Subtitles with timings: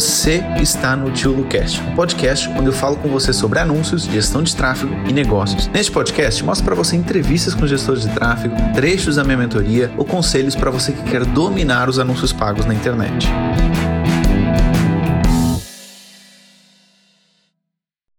[0.00, 4.42] Você está no Tio Lucast, um podcast onde eu falo com você sobre anúncios, gestão
[4.42, 5.68] de tráfego e negócios.
[5.68, 10.06] Neste podcast, mostro para você entrevistas com gestores de tráfego, trechos da minha mentoria ou
[10.06, 13.26] conselhos para você que quer dominar os anúncios pagos na internet.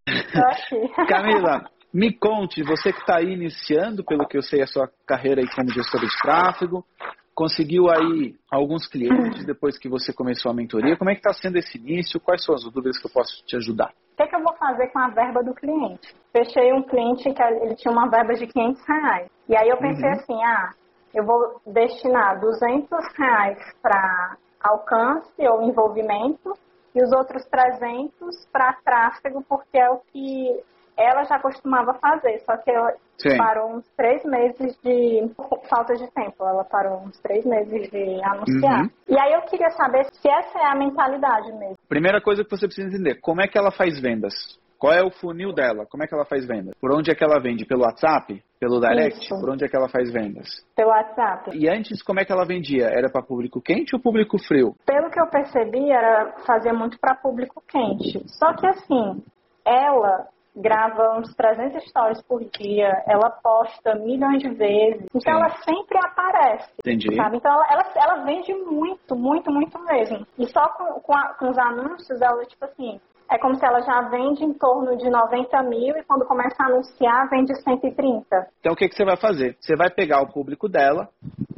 [1.10, 5.42] Camila, me conte, você que está aí iniciando, pelo que eu sei, a sua carreira
[5.42, 6.86] aí como gestora de tráfego,
[7.34, 10.98] conseguiu aí alguns clientes depois que você começou a mentoria.
[10.98, 12.20] Como é que está sendo esse início?
[12.20, 13.94] Quais são as dúvidas que eu posso te ajudar?
[14.14, 16.14] O que, é que, eu vou fazer com a verba do cliente?
[16.32, 19.30] Fechei um cliente que ele tinha uma verba de 500 reais.
[19.50, 20.16] E aí eu pensei uhum.
[20.16, 20.70] assim, ah,
[21.14, 26.54] eu vou destinar 200 reais para alcance ou envolvimento
[26.94, 30.62] e os outros 300 para tráfego, porque é o que
[31.02, 33.38] ela já costumava fazer, só que ela Sim.
[33.38, 35.30] parou uns três meses de
[35.70, 36.46] falta de tempo.
[36.46, 38.84] Ela parou uns três meses de anunciar.
[38.84, 38.90] Uhum.
[39.08, 41.78] E aí eu queria saber se essa é a mentalidade mesmo.
[41.88, 44.34] Primeira coisa que você precisa entender, como é que ela faz vendas?
[44.82, 45.86] Qual é o funil dela?
[45.86, 46.74] Como é que ela faz vendas?
[46.82, 47.66] Por onde é que ela vende?
[47.66, 48.44] Pelo WhatsApp?
[48.60, 49.20] Pelo direct?
[49.20, 49.40] Isso.
[49.40, 50.48] Por onde é que ela faz vendas?
[50.76, 51.56] Pelo WhatsApp.
[51.56, 52.88] E antes, como é que ela vendia?
[52.88, 54.76] Era para público quente ou público frio?
[54.84, 58.28] Pelo que eu percebi, era fazer muito para público quente.
[58.28, 59.24] Só que assim,
[59.64, 65.40] ela grava uns 300 stories por dia, ela posta milhões de vezes, então Sim.
[65.40, 66.70] ela sempre aparece.
[66.80, 67.16] Entendi.
[67.16, 67.38] Sabe?
[67.38, 70.26] Então ela, ela, ela, vende muito, muito, muito mesmo.
[70.38, 73.00] E só com, com, a, com os anúncios, ela, tipo assim,
[73.32, 76.66] é como se ela já vende em torno de 90 mil e quando começa a
[76.66, 78.48] anunciar, vende 130.
[78.60, 79.56] Então o que, que você vai fazer?
[79.60, 81.08] Você vai pegar o público dela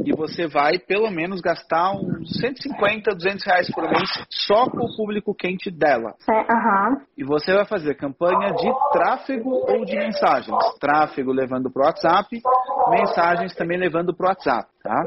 [0.05, 4.95] e você vai pelo menos gastar uns 150, 200 reais por mês só com o
[4.95, 6.13] público quente dela.
[6.29, 7.01] É, uhum.
[7.17, 10.57] E você vai fazer campanha de tráfego ou de mensagens.
[10.79, 12.41] Tráfego levando para o WhatsApp,
[12.89, 14.67] mensagens também levando para o WhatsApp.
[14.83, 15.01] Tá?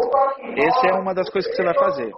[0.56, 2.12] Essa é uma das coisas que você vai fazer.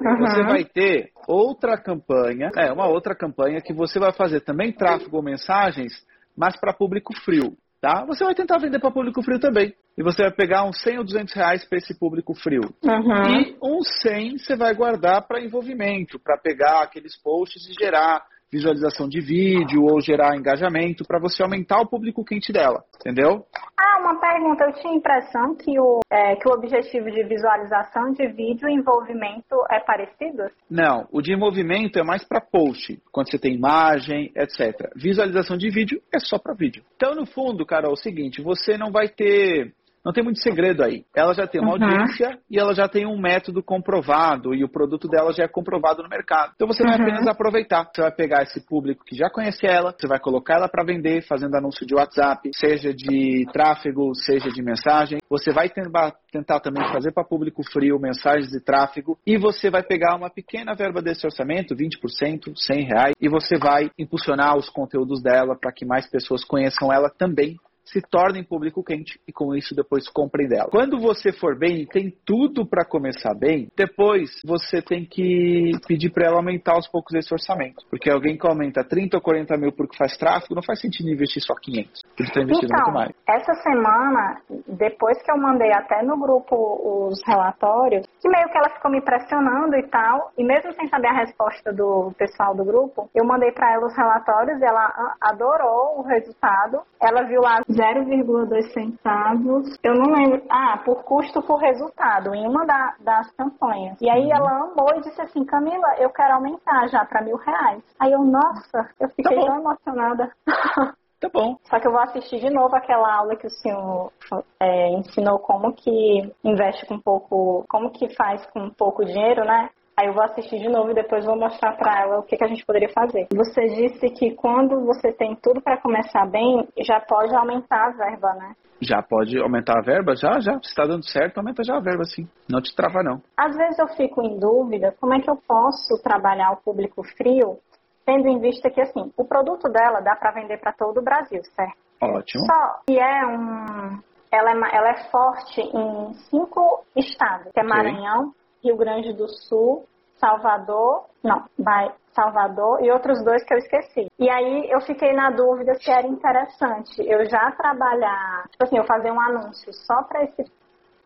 [0.00, 0.18] Uhum.
[0.18, 5.16] Você vai ter outra campanha, é uma outra campanha que você vai fazer também tráfego
[5.16, 5.92] ou mensagens,
[6.36, 7.56] mas para público frio.
[7.84, 8.02] Tá?
[8.06, 9.74] Você vai tentar vender para público frio também.
[9.98, 12.62] E você vai pegar uns 100 ou 200 reais para esse público frio.
[12.82, 13.40] Uhum.
[13.40, 18.24] E uns 100 você vai guardar para envolvimento, para pegar aqueles posts e gerar
[18.54, 23.44] visualização de vídeo ou gerar engajamento para você aumentar o público quente dela, entendeu?
[23.76, 24.64] Ah, uma pergunta.
[24.64, 28.74] Eu tinha a impressão que o, é, que o objetivo de visualização de vídeo e
[28.74, 30.44] envolvimento é parecido?
[30.70, 34.92] Não, o de envolvimento é mais para post, quando você tem imagem, etc.
[34.94, 36.84] Visualização de vídeo é só para vídeo.
[36.94, 39.72] Então, no fundo, cara, é o seguinte, você não vai ter
[40.04, 41.04] não tem muito segredo aí.
[41.16, 41.82] Ela já tem uma uhum.
[41.82, 46.02] audiência e ela já tem um método comprovado e o produto dela já é comprovado
[46.02, 46.52] no mercado.
[46.54, 47.02] Então você vai uhum.
[47.02, 47.88] apenas aproveitar.
[47.92, 51.22] Você vai pegar esse público que já conhece ela, você vai colocar ela para vender
[51.26, 55.18] fazendo anúncio de WhatsApp, seja de tráfego, seja de mensagem.
[55.30, 60.16] Você vai tentar também fazer para público frio mensagens de tráfego e você vai pegar
[60.16, 65.56] uma pequena verba desse orçamento, 20%, 100 reais, e você vai impulsionar os conteúdos dela
[65.56, 70.08] para que mais pessoas conheçam ela também se tornem público quente e com isso depois
[70.08, 70.68] comprem dela.
[70.70, 76.26] Quando você for bem, tem tudo para começar bem, depois você tem que pedir para
[76.26, 77.84] ela aumentar aos poucos esse orçamento.
[77.90, 81.42] Porque alguém que aumenta 30 ou 40 mil porque faz tráfego, não faz sentido investir
[81.42, 82.02] só 500.
[82.18, 83.14] Ele está investindo então, muito mais.
[83.28, 88.70] Essa semana, depois que eu mandei até no grupo os relatórios, que meio que ela
[88.70, 93.08] ficou me pressionando e tal, e mesmo sem saber a resposta do pessoal do grupo,
[93.14, 96.80] eu mandei para ela os relatórios e ela adorou o resultado.
[97.00, 99.76] Ela viu lá 0,2 centavos.
[99.82, 100.42] Eu não lembro.
[100.50, 104.00] Ah, por custo por resultado, em uma da, das campanhas.
[104.00, 107.82] E aí ela amou e disse assim: Camila, eu quero aumentar já para mil reais.
[107.98, 110.30] Aí eu, nossa, eu fiquei tá tão emocionada.
[111.20, 111.56] Tá bom.
[111.70, 114.12] Só que eu vou assistir de novo aquela aula que o senhor
[114.60, 119.70] é, ensinou como que investe com pouco, como que faz com pouco dinheiro, né?
[119.96, 122.44] Aí eu vou assistir de novo e depois vou mostrar para ela o que, que
[122.44, 123.28] a gente poderia fazer.
[123.32, 128.34] Você disse que quando você tem tudo para começar bem, já pode aumentar a verba,
[128.34, 128.54] né?
[128.80, 130.16] Já pode aumentar a verba?
[130.16, 130.54] Já, já.
[130.54, 132.28] Se está dando certo, aumenta já a verba, sim.
[132.50, 133.22] Não te trava, não.
[133.36, 137.58] Às vezes eu fico em dúvida como é que eu posso trabalhar o público frio,
[138.04, 141.40] tendo em vista que, assim, o produto dela dá para vender para todo o Brasil,
[141.54, 141.78] certo?
[142.02, 142.44] Ótimo.
[142.46, 144.00] Só que é um...
[144.32, 148.32] Ela é, ela é forte em cinco estados, que é Maranhão,
[148.64, 154.06] Rio Grande do Sul, Salvador, não, vai Salvador e outros dois que eu esqueci.
[154.18, 158.84] E aí eu fiquei na dúvida se era interessante eu já trabalhar, tipo assim, eu
[158.84, 160.44] fazer um anúncio só para esse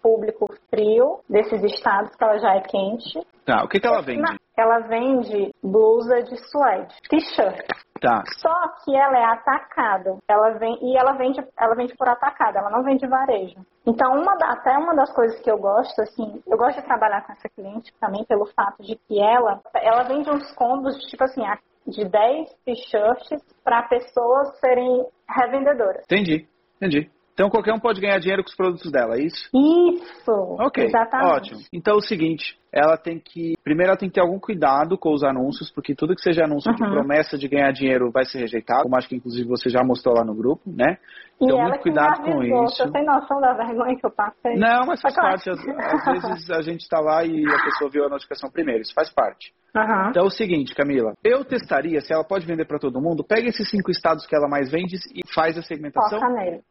[0.08, 3.20] público frio desses estados que ela já é quente.
[3.44, 4.38] Tá, o que, que ela vende?
[4.56, 7.66] Ela vende blusa de suede, t-shirt.
[8.00, 8.22] Tá.
[8.38, 10.16] Só que ela é atacada.
[10.26, 13.60] Ela vem e ela vende, ela vende por atacado, ela não vende varejo.
[13.86, 17.26] Então, uma da, até uma das coisas que eu gosto, assim, eu gosto de trabalhar
[17.26, 21.42] com essa cliente também pelo fato de que ela, ela vende uns combos, tipo assim,
[21.86, 26.04] de 10 t-shirts para pessoas serem revendedoras.
[26.04, 26.46] Entendi,
[26.76, 27.10] entendi.
[27.38, 29.48] Então qualquer um pode ganhar dinheiro com os produtos dela, é isso?
[29.54, 30.32] Isso.
[30.58, 30.86] Ok.
[30.86, 31.30] Exatamente.
[31.30, 31.60] Ótimo.
[31.72, 33.54] Então é o seguinte, ela tem que.
[33.62, 36.68] Primeiro, ela tem que ter algum cuidado com os anúncios, porque tudo que seja anúncio
[36.72, 36.76] uhum.
[36.76, 40.16] de promessa de ganhar dinheiro vai ser rejeitado, como acho que inclusive você já mostrou
[40.16, 40.98] lá no grupo, né?
[41.40, 42.76] Então, e muito cuidado com isso.
[42.76, 44.56] Você tem noção da vergonha que eu passei?
[44.56, 45.48] Não, mas faz parte.
[45.48, 48.82] Às, às, vezes a gente está lá e a pessoa viu a notificação primeiro.
[48.82, 49.52] Isso faz parte.
[49.78, 50.10] Uhum.
[50.10, 51.14] Então é o seguinte, Camila.
[51.22, 54.48] Eu testaria, se ela pode vender para todo mundo, pega esses cinco estados que ela
[54.48, 56.20] mais vende e faz a segmentação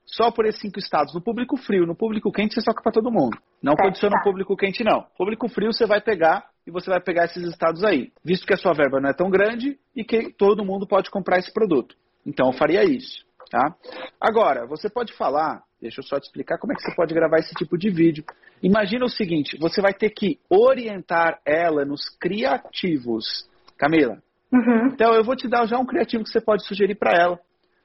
[0.06, 1.14] só por esses cinco estados.
[1.14, 3.38] No público frio, no público quente, você soca para todo mundo.
[3.62, 5.06] Não certo, condiciona o público quente, não.
[5.18, 8.12] Público frio, você vai pegar e você vai pegar esses estados aí.
[8.24, 11.40] Visto que a sua verba não é tão grande e que todo mundo pode comprar
[11.40, 11.96] esse produto.
[12.26, 13.26] Então eu faria isso.
[13.50, 13.74] Tá?
[14.20, 17.38] Agora, você pode falar, deixa eu só te explicar como é que você pode gravar
[17.40, 18.24] esse tipo de vídeo.
[18.62, 23.48] Imagina o seguinte, você vai ter que orientar ela nos criativos.
[23.78, 24.18] Camila,
[24.52, 24.88] uhum.
[24.88, 27.40] então eu vou te dar já um criativo que você pode sugerir para ela.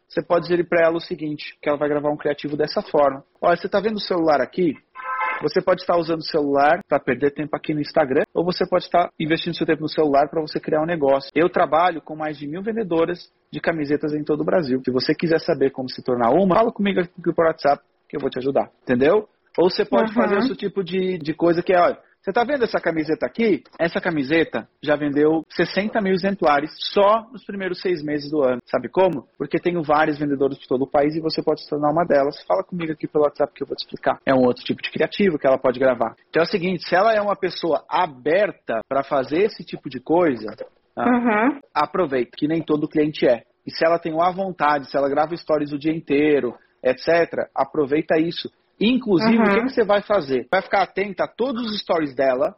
[0.09, 3.25] Você pode sugerir para ela o seguinte, que ela vai gravar um criativo dessa forma.
[3.41, 4.75] Olha, você está vendo o celular aqui?
[5.43, 8.85] Você pode estar usando o celular para perder tempo aqui no Instagram, ou você pode
[8.85, 11.31] estar investindo seu tempo no celular para você criar um negócio.
[11.35, 14.81] Eu trabalho com mais de mil vendedoras de camisetas em todo o Brasil.
[14.85, 18.21] Se você quiser saber como se tornar uma, fala comigo aqui por WhatsApp que eu
[18.21, 18.71] vou te ajudar.
[18.83, 19.29] Entendeu?
[19.59, 20.15] Ou você pode uhum.
[20.15, 23.65] fazer esse tipo de, de coisa que é, olha, você está vendo essa camiseta aqui?
[23.81, 28.61] Essa camiseta já vendeu 60 mil exemplares só nos primeiros seis meses do ano.
[28.65, 29.27] Sabe como?
[29.37, 32.41] Porque tenho vários vendedores de todo o país e você pode se tornar uma delas.
[32.47, 34.21] Fala comigo aqui pelo WhatsApp que eu vou te explicar.
[34.25, 36.15] É um outro tipo de criativo que ela pode gravar.
[36.29, 39.99] Então é o seguinte, se ela é uma pessoa aberta para fazer esse tipo de
[39.99, 41.05] coisa, tá?
[41.05, 41.59] uhum.
[41.75, 43.43] aproveita, que nem todo cliente é.
[43.67, 46.55] E se ela tem uma vontade, se ela grava stories o dia inteiro,
[46.85, 48.49] etc., aproveita isso.
[48.83, 49.45] Inclusive, uhum.
[49.45, 50.49] o que, que, você vai fazer?
[50.51, 52.57] Vai ficar atenta a todos os stories dela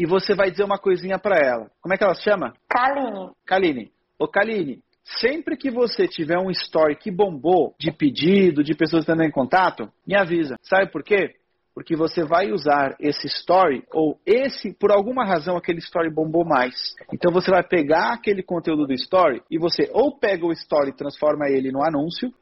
[0.00, 1.70] e você vai dizer uma coisinha para ela.
[1.82, 2.54] Como é que ela se chama?
[2.66, 3.30] Kaline.
[3.44, 3.92] Kaline.
[4.18, 9.22] Ô, Kaline, sempre que você tiver um story que bombou de pedido, de pessoas estando
[9.22, 10.56] em contato, me avisa.
[10.62, 11.34] Sabe por quê?
[11.74, 16.94] Porque você vai usar esse story ou esse, por alguma razão, aquele story bombou mais.
[17.12, 20.96] Então você vai pegar aquele conteúdo do story e você ou pega o story e
[20.96, 22.32] transforma ele no anúncio,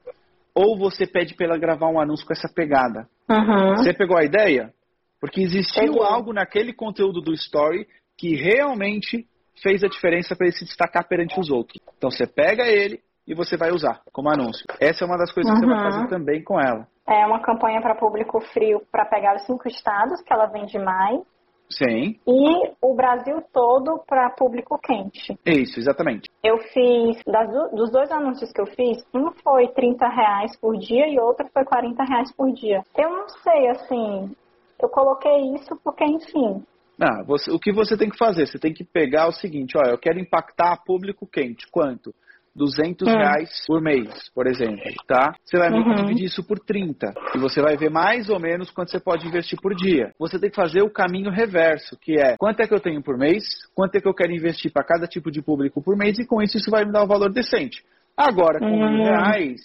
[0.61, 3.09] ou você pede para ela gravar um anúncio com essa pegada.
[3.29, 3.77] Uhum.
[3.77, 4.73] Você pegou a ideia?
[5.21, 7.87] Porque existiu algo naquele conteúdo do story
[8.17, 9.27] que realmente
[9.62, 11.81] fez a diferença para ele se destacar perante os outros.
[11.97, 14.67] Então você pega ele e você vai usar como anúncio.
[14.81, 15.61] Essa é uma das coisas uhum.
[15.61, 16.87] que você vai fazer também com ela.
[17.09, 21.21] É uma campanha para público frio para pegar os cinco estados que ela vende mais
[21.70, 22.17] Sim.
[22.26, 25.38] E o Brasil todo para público quente.
[25.46, 26.28] Isso, exatamente.
[26.43, 31.06] Eu fiz, das, dos dois anúncios que eu fiz, um foi 30 reais por dia
[31.08, 32.82] e outro foi 40 reais por dia.
[32.99, 34.34] Eu não sei, assim,
[34.82, 36.64] eu coloquei isso porque, enfim,
[37.02, 38.46] ah, você, o que você tem que fazer?
[38.46, 41.67] Você tem que pegar o seguinte, olha, eu quero impactar público quente.
[41.70, 42.14] Quanto?
[42.55, 43.12] 200 é.
[43.12, 45.32] reais por mês, por exemplo, tá?
[45.44, 45.94] Você vai uhum.
[45.94, 49.58] dividir isso por 30 e você vai ver mais ou menos quanto você pode investir
[49.61, 50.12] por dia.
[50.19, 53.17] Você tem que fazer o caminho reverso, que é quanto é que eu tenho por
[53.17, 53.44] mês,
[53.75, 56.43] quanto é que eu quero investir para cada tipo de público por mês e com
[56.43, 57.85] isso isso vai me dar um valor decente.
[58.17, 58.94] Agora, com uhum.
[58.94, 59.61] mil reais,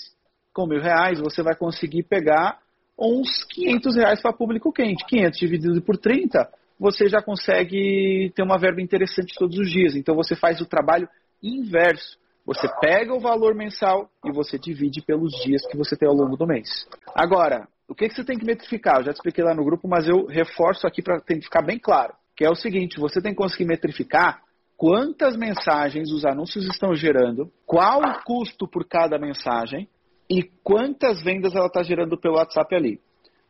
[0.53, 2.59] com mil reais você vai conseguir pegar
[2.97, 5.05] uns 500 reais para público quente.
[5.05, 6.47] 500 dividido por 30,
[6.79, 9.95] você já consegue ter uma verba interessante todos os dias.
[9.95, 11.07] Então você faz o trabalho
[11.41, 12.17] inverso.
[12.45, 16.37] Você pega o valor mensal e você divide pelos dias que você tem ao longo
[16.37, 16.87] do mês.
[17.15, 18.97] Agora, o que, que você tem que metrificar?
[18.97, 22.13] Eu já expliquei lá no grupo, mas eu reforço aqui para ficar bem claro.
[22.35, 24.43] Que é o seguinte, você tem que conseguir metrificar
[24.77, 29.87] quantas mensagens os anúncios estão gerando, qual o custo por cada mensagem
[30.29, 32.99] e quantas vendas ela está gerando pelo WhatsApp ali.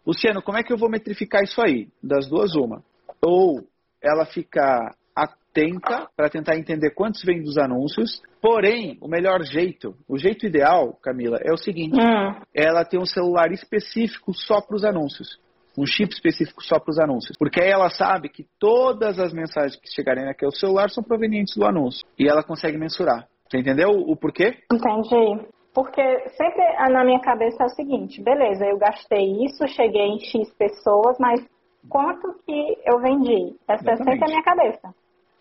[0.05, 1.89] Luciano, como é que eu vou metrificar isso aí?
[2.01, 2.83] Das duas, uma.
[3.21, 3.67] Ou
[4.01, 8.21] ela fica atenta para tentar entender quantos vem dos anúncios.
[8.41, 12.41] Porém, o melhor jeito, o jeito ideal, Camila, é o seguinte: hum.
[12.53, 15.39] ela tem um celular específico só para os anúncios.
[15.77, 17.37] Um chip específico só para os anúncios.
[17.37, 21.65] Porque aí ela sabe que todas as mensagens que chegarem naquele celular são provenientes do
[21.65, 22.07] anúncio.
[22.17, 23.27] E ela consegue mensurar.
[23.49, 24.57] Você entendeu o porquê?
[24.71, 25.45] Entendi.
[25.73, 30.53] Porque sempre na minha cabeça é o seguinte, beleza, eu gastei isso, cheguei em X
[30.53, 31.45] pessoas, mas
[31.89, 33.57] quanto que eu vendi?
[33.67, 34.01] Essa Exatamente.
[34.01, 34.95] é sempre a minha cabeça.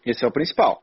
[0.06, 0.82] Esse é o principal.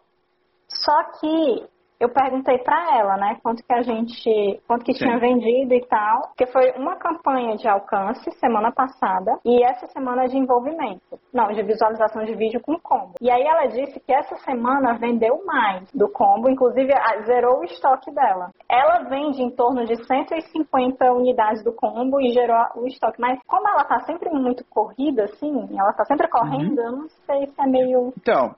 [0.68, 1.68] Só que
[2.02, 5.06] eu perguntei para ela, né, quanto que a gente, quanto que Sim.
[5.06, 10.28] tinha vendido e tal, porque foi uma campanha de alcance semana passada e essa semana
[10.28, 13.14] de envolvimento, não, de visualização de vídeo com combo.
[13.22, 16.92] E aí ela disse que essa semana vendeu mais do combo, inclusive
[17.26, 18.50] zerou o estoque dela.
[18.68, 23.68] Ela vende em torno de 150 unidades do combo e gerou o estoque, mas como
[23.68, 26.86] ela tá sempre muito corrida, assim, ela tá sempre correndo, uhum.
[26.86, 28.12] eu não sei se é meio.
[28.18, 28.56] Então,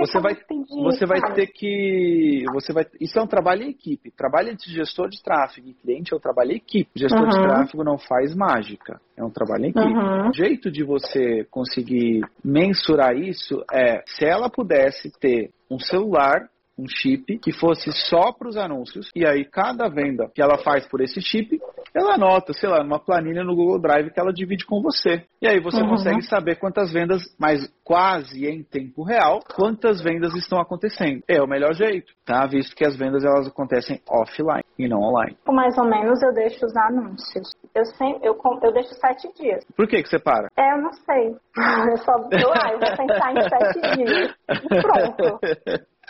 [0.00, 4.10] você vai, pedir, você vai ter que, você vai, isso é um trabalho em equipe.
[4.10, 6.90] Trabalho de gestor de tráfego e cliente é o trabalho em equipe.
[6.96, 7.28] Gestor uhum.
[7.28, 9.86] de tráfego não faz mágica, é um trabalho em equipe.
[9.86, 10.30] Uhum.
[10.30, 16.48] O jeito de você conseguir mensurar isso é se ela pudesse ter um celular
[16.78, 20.86] um chip que fosse só para os anúncios e aí cada venda que ela faz
[20.86, 21.60] por esse chip,
[21.94, 25.24] ela anota, sei lá, numa planilha no Google Drive que ela divide com você.
[25.40, 25.90] E aí você uhum.
[25.90, 31.22] consegue saber quantas vendas, mas quase em tempo real, quantas vendas estão acontecendo.
[31.28, 32.46] É o melhor jeito, tá?
[32.46, 35.36] Visto que as vendas elas acontecem offline e não online.
[35.46, 37.50] Mais ou menos eu deixo os anúncios.
[37.74, 39.64] Eu sempre, eu, eu deixo sete dias.
[39.76, 40.48] Por que que você para?
[40.56, 41.36] É, eu não sei.
[41.92, 44.34] Eu só, eu, ah, eu vou pensar em sete dias.
[44.48, 45.38] E pronto.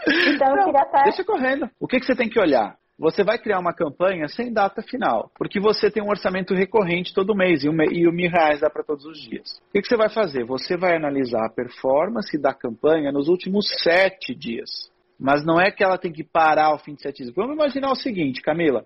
[0.07, 1.03] Então eu queria até.
[1.05, 1.69] Deixa correndo.
[1.81, 2.77] O que, que você tem que olhar?
[2.99, 7.35] Você vai criar uma campanha sem data final, porque você tem um orçamento recorrente todo
[7.35, 9.61] mês e o, e o mil reais dá para todos os dias.
[9.69, 10.45] O que, que você vai fazer?
[10.45, 14.92] Você vai analisar a performance da campanha nos últimos sete dias.
[15.23, 17.35] Mas não é que ela tem que parar ao fim de sete dias.
[17.35, 18.85] Vamos imaginar o seguinte, Camila.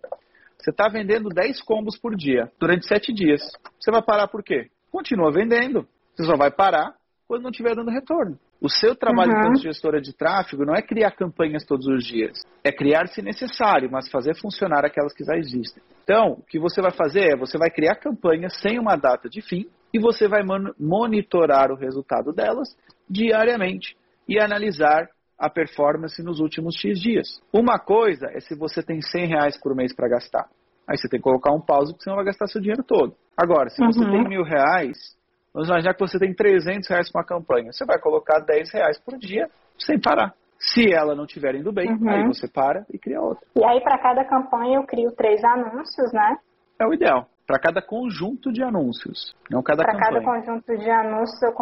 [0.59, 3.41] Você está vendendo 10 combos por dia durante sete dias.
[3.81, 4.69] Você vai parar por quê?
[4.91, 5.89] Continua vendendo.
[6.15, 6.95] Você só vai parar
[7.27, 8.39] quando não estiver dando retorno.
[8.61, 9.43] O seu trabalho uhum.
[9.45, 12.43] como gestora de tráfego não é criar campanhas todos os dias.
[12.63, 15.83] É criar se necessário, mas fazer funcionar aquelas que já existem.
[16.05, 19.41] Então, o que você vai fazer é você vai criar campanhas sem uma data de
[19.41, 20.43] fim e você vai
[20.79, 22.77] monitorar o resultado delas
[23.09, 23.97] diariamente
[24.29, 27.41] e analisar a performance nos últimos X dias.
[27.53, 30.49] Uma coisa é se você tem 100 reais por mês para gastar.
[30.89, 33.15] Aí você tem que colocar um pause porque senão vai gastar seu dinheiro todo.
[33.37, 34.11] Agora, se você uhum.
[34.13, 35.17] tem mil reais,
[35.57, 37.73] Vamos imaginar que você tem 300 reais para uma campanha.
[37.73, 40.35] Você vai colocar 10 reais por dia sem parar.
[40.59, 42.11] Se ela não estiver indo bem, uhum.
[42.11, 43.43] aí você para e cria outra.
[43.57, 46.37] E aí, para cada campanha, eu crio três anúncios, né?
[46.79, 47.27] É o ideal.
[47.47, 49.83] Para cada conjunto de anúncios, não cada.
[49.83, 51.55] Para cada conjunto de anúncios, eu.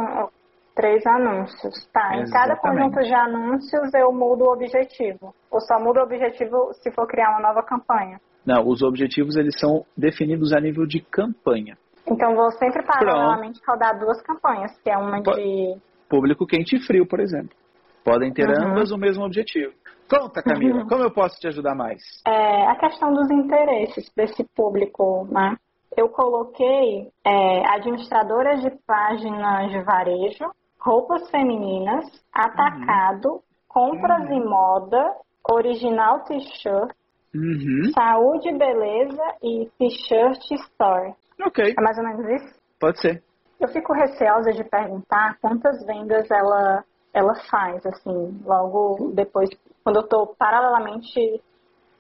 [0.75, 1.87] Três anúncios.
[1.93, 2.29] Tá, Exatamente.
[2.29, 5.35] em cada conjunto de anúncios, eu mudo o objetivo.
[5.51, 8.21] Ou só mudo o objetivo se for criar uma nova campanha?
[8.45, 11.77] Não, os objetivos eles são definidos a nível de campanha.
[12.07, 15.77] Então vou sempre paralelamente rodar duas campanhas, que é uma de.
[16.09, 17.57] Público quente e frio, por exemplo.
[18.05, 18.73] Podem ter uhum.
[18.73, 19.73] ambas o mesmo objetivo.
[20.09, 20.87] Conta, Camila, uhum.
[20.87, 22.03] como eu posso te ajudar mais?
[22.27, 25.57] É, a questão dos interesses desse público, né?
[25.97, 30.45] Eu coloquei é, administradoras de páginas de varejo,
[30.85, 33.41] roupas femininas, atacado, uhum.
[33.69, 34.37] compras uhum.
[34.37, 35.17] e moda,
[35.51, 36.95] original t-shirt,
[37.35, 37.91] uhum.
[37.95, 41.15] saúde e beleza e t-shirt store.
[41.45, 41.75] Ok.
[41.77, 42.61] É mais ou menos isso?
[42.79, 43.23] Pode ser.
[43.59, 49.49] Eu fico receosa de perguntar quantas vendas ela, ela faz, assim, logo depois,
[49.83, 51.41] quando eu estou paralelamente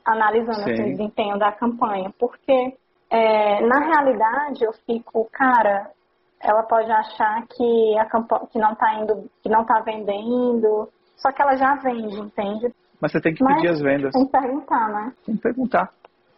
[0.05, 2.12] analisando assim, o desempenho da campanha.
[2.19, 2.76] Porque,
[3.09, 5.91] é, na realidade, eu fico, cara,
[6.45, 8.05] ela pode achar que a
[8.47, 12.73] que não está indo, que não está vendendo, só que ela já vende, entende?
[13.01, 14.13] Mas você tem que Mas pedir as vendas.
[14.13, 15.13] Tem que perguntar, né?
[15.25, 15.91] Tem que perguntar.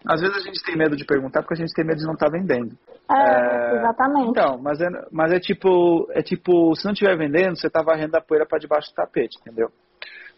[0.07, 2.15] Às vezes a gente tem medo de perguntar porque a gente tem medo de não
[2.15, 2.77] estar tá vendendo.
[3.11, 4.31] É, é, exatamente.
[4.31, 8.17] Então, mas é, mas é tipo, é tipo, se não estiver vendendo, você está varrendo
[8.17, 9.69] a poeira para debaixo do tapete, entendeu?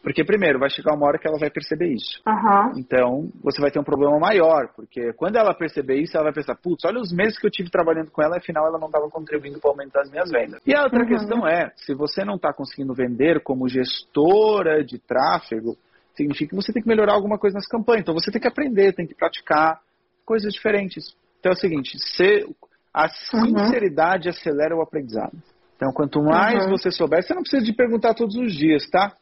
[0.03, 2.23] Porque, primeiro, vai chegar uma hora que ela vai perceber isso.
[2.27, 2.79] Uhum.
[2.79, 6.55] Então, você vai ter um problema maior, porque quando ela perceber isso, ela vai pensar,
[6.55, 9.59] putz, olha os meses que eu tive trabalhando com ela, afinal ela não estava contribuindo
[9.61, 10.63] para aumentar as minhas vendas.
[10.65, 11.09] E a outra uhum.
[11.09, 15.77] questão é, se você não está conseguindo vender como gestora de tráfego,
[16.15, 18.03] significa que você tem que melhorar alguma coisa nas campanhas.
[18.03, 19.81] Então você tem que aprender, tem que praticar
[20.25, 21.15] coisas diferentes.
[21.41, 22.47] Então é o seguinte, ser,
[22.93, 23.57] a uhum.
[23.57, 24.35] sinceridade uhum.
[24.35, 25.37] acelera o aprendizado.
[25.77, 26.71] Então quanto mais uhum.
[26.71, 29.13] você souber, você não precisa de perguntar todos os dias, tá?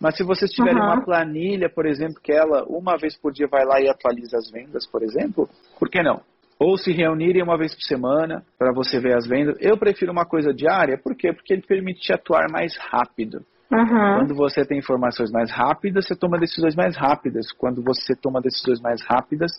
[0.00, 0.86] Mas se vocês tiverem uhum.
[0.86, 4.50] uma planilha, por exemplo, que ela uma vez por dia vai lá e atualiza as
[4.50, 6.20] vendas, por exemplo, por que não?
[6.58, 9.56] Ou se reunirem uma vez por semana para você ver as vendas.
[9.60, 11.32] Eu prefiro uma coisa diária, por quê?
[11.32, 13.44] Porque ele permite te atuar mais rápido.
[13.70, 14.18] Uhum.
[14.18, 17.52] Quando você tem informações mais rápidas, você toma decisões mais rápidas.
[17.52, 19.52] Quando você toma decisões mais rápidas,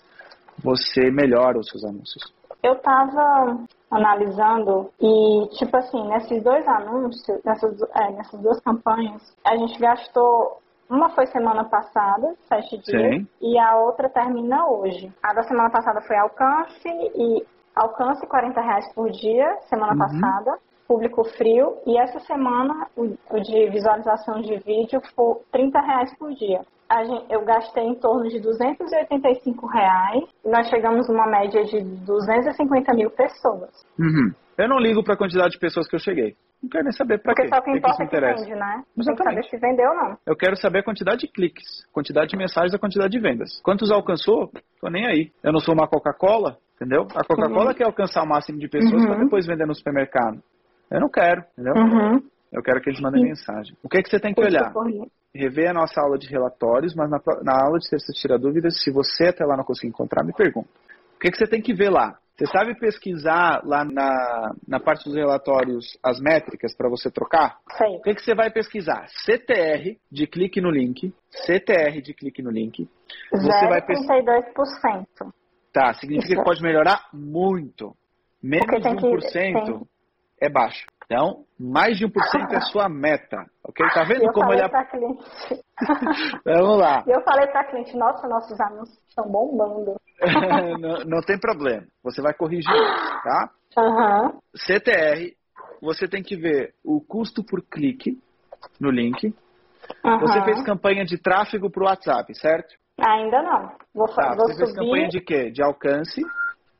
[0.63, 2.34] você melhora os seus anúncios.
[2.62, 3.58] Eu estava
[3.89, 10.60] analisando e, tipo assim, nesses dois anúncios, nessas, é, nessas duas campanhas, a gente gastou.
[10.89, 13.28] Uma foi semana passada, sete dias, Sim.
[13.39, 15.13] e a outra termina hoje.
[15.22, 20.00] A da semana passada foi alcance e alcance 40 reais por dia, semana uhum.
[20.00, 20.58] passada.
[20.88, 26.34] público frio, e essa semana o, o de visualização de vídeo foi 30 reais por
[26.34, 26.62] dia.
[26.91, 32.93] Gente, eu gastei em torno de 285 reais e nós chegamos numa média de 250
[32.96, 33.69] mil pessoas.
[33.98, 34.34] Uhum.
[34.58, 36.36] Eu não ligo para a quantidade de pessoas que eu cheguei.
[36.62, 37.43] Não quero nem saber para quê.
[37.43, 38.84] Porque só que importa é que, que vende, né?
[38.98, 39.05] Exatamente.
[39.05, 40.17] Tem que saber se vendeu ou não.
[40.25, 43.62] Eu quero saber a quantidade de cliques, quantidade de mensagens, a quantidade de vendas.
[43.62, 44.51] Quantos alcançou?
[44.81, 45.31] Tô nem aí.
[45.41, 47.08] Eu não sou uma Coca-Cola, entendeu?
[47.15, 47.74] A Coca-Cola uhum.
[47.74, 49.08] quer alcançar o máximo de pessoas uhum.
[49.08, 50.41] para depois vender no supermercado.
[50.91, 51.74] Eu não quero, entendeu?
[51.75, 52.22] Uhum.
[52.51, 53.75] Eu quero que eles mandem mensagem.
[53.84, 54.74] O que, é que você tem que olhar?
[55.34, 58.91] Rever a nossa aula de relatórios, mas na, na aula de terça tira dúvidas, se
[58.91, 60.70] você até lá não conseguir encontrar, me pergunta.
[61.15, 62.18] O que, é que você tem que ver lá?
[62.39, 67.58] Você sabe pesquisar lá na, na parte dos relatórios as métricas para você trocar?
[67.77, 67.98] Sim.
[67.98, 69.06] O que, que você vai pesquisar?
[69.25, 71.13] CTR de clique no link.
[71.46, 72.88] CTR de clique no link.
[73.29, 74.15] Você 0, vai pesquisar.
[75.74, 76.41] Tá, significa Isso.
[76.41, 77.94] que pode melhorar muito.
[78.41, 79.88] Menos de 1% que,
[80.39, 80.86] é baixo.
[81.12, 82.12] Então, mais de 1%
[82.51, 83.44] é a sua meta.
[83.63, 83.84] Ok?
[83.96, 84.86] Tá vendo eu como ele é.
[84.86, 85.25] cliente.
[86.46, 87.04] Vamos lá.
[87.08, 89.96] Eu falei para cliente, nossa, nossos anúncios estão bombando.
[90.80, 91.88] não, não, tem problema.
[92.04, 92.72] Você vai corrigir,
[93.24, 93.50] tá?
[93.75, 94.39] Uhum.
[94.56, 95.36] CTR,
[95.82, 98.22] você tem que ver o custo por clique
[98.80, 99.34] no link.
[100.06, 100.20] Uhum.
[100.20, 102.75] Você fez campanha de tráfego para o WhatsApp, certo?
[103.00, 103.72] Ainda não.
[103.96, 104.66] Vou, tá, vou você subir...
[104.66, 105.50] fez campanha de quê?
[105.50, 106.22] De alcance?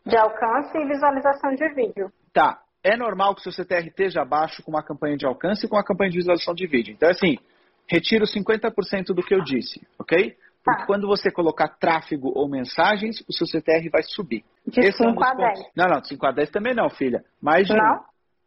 [0.06, 2.12] De alcance e visualização de vídeo.
[2.32, 2.60] Tá.
[2.84, 5.76] É normal que o seu CTR esteja abaixo com uma campanha de alcance e com
[5.76, 6.94] uma campanha de visualização de vídeo.
[6.94, 7.38] Então, assim,
[7.88, 10.36] retiro 50% do que eu disse, ok?
[10.64, 10.86] Porque tá.
[10.86, 14.44] quando você colocar tráfego ou mensagens, o seu CTR vai subir.
[14.68, 15.60] De Esse 5 é um a 10.
[15.76, 17.24] Não, não, de 5 a 10 também não, filha.
[17.42, 17.96] Mais de não?
[17.96, 18.00] um.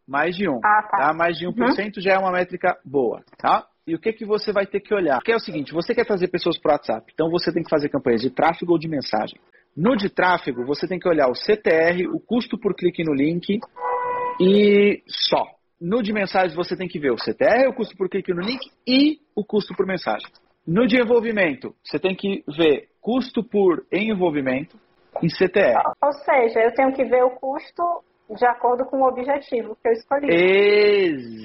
[0.07, 0.61] Mais de um.
[0.65, 0.99] Ah, tá.
[0.99, 1.15] tá?
[1.15, 2.03] Mais de 1% uhum.
[2.03, 3.67] já é uma métrica boa, tá?
[3.87, 5.17] E o que, que você vai ter que olhar?
[5.17, 7.71] Porque é o seguinte, você quer trazer pessoas para o WhatsApp, então você tem que
[7.71, 9.39] fazer campanhas de tráfego ou de mensagem.
[9.77, 13.59] No de tráfego, você tem que olhar o CTR, o custo por clique no link
[14.43, 15.45] e só.
[15.81, 18.61] No de mensagem, você tem que ver o CTR, o custo por clique no link
[18.87, 20.29] e o custo por mensagem.
[20.67, 24.77] No de envolvimento, você tem que ver custo por envolvimento
[25.21, 25.83] em CTR.
[26.03, 27.83] Ou seja, eu tenho que ver o custo
[28.31, 30.29] de acordo com o objetivo que eu escolhi.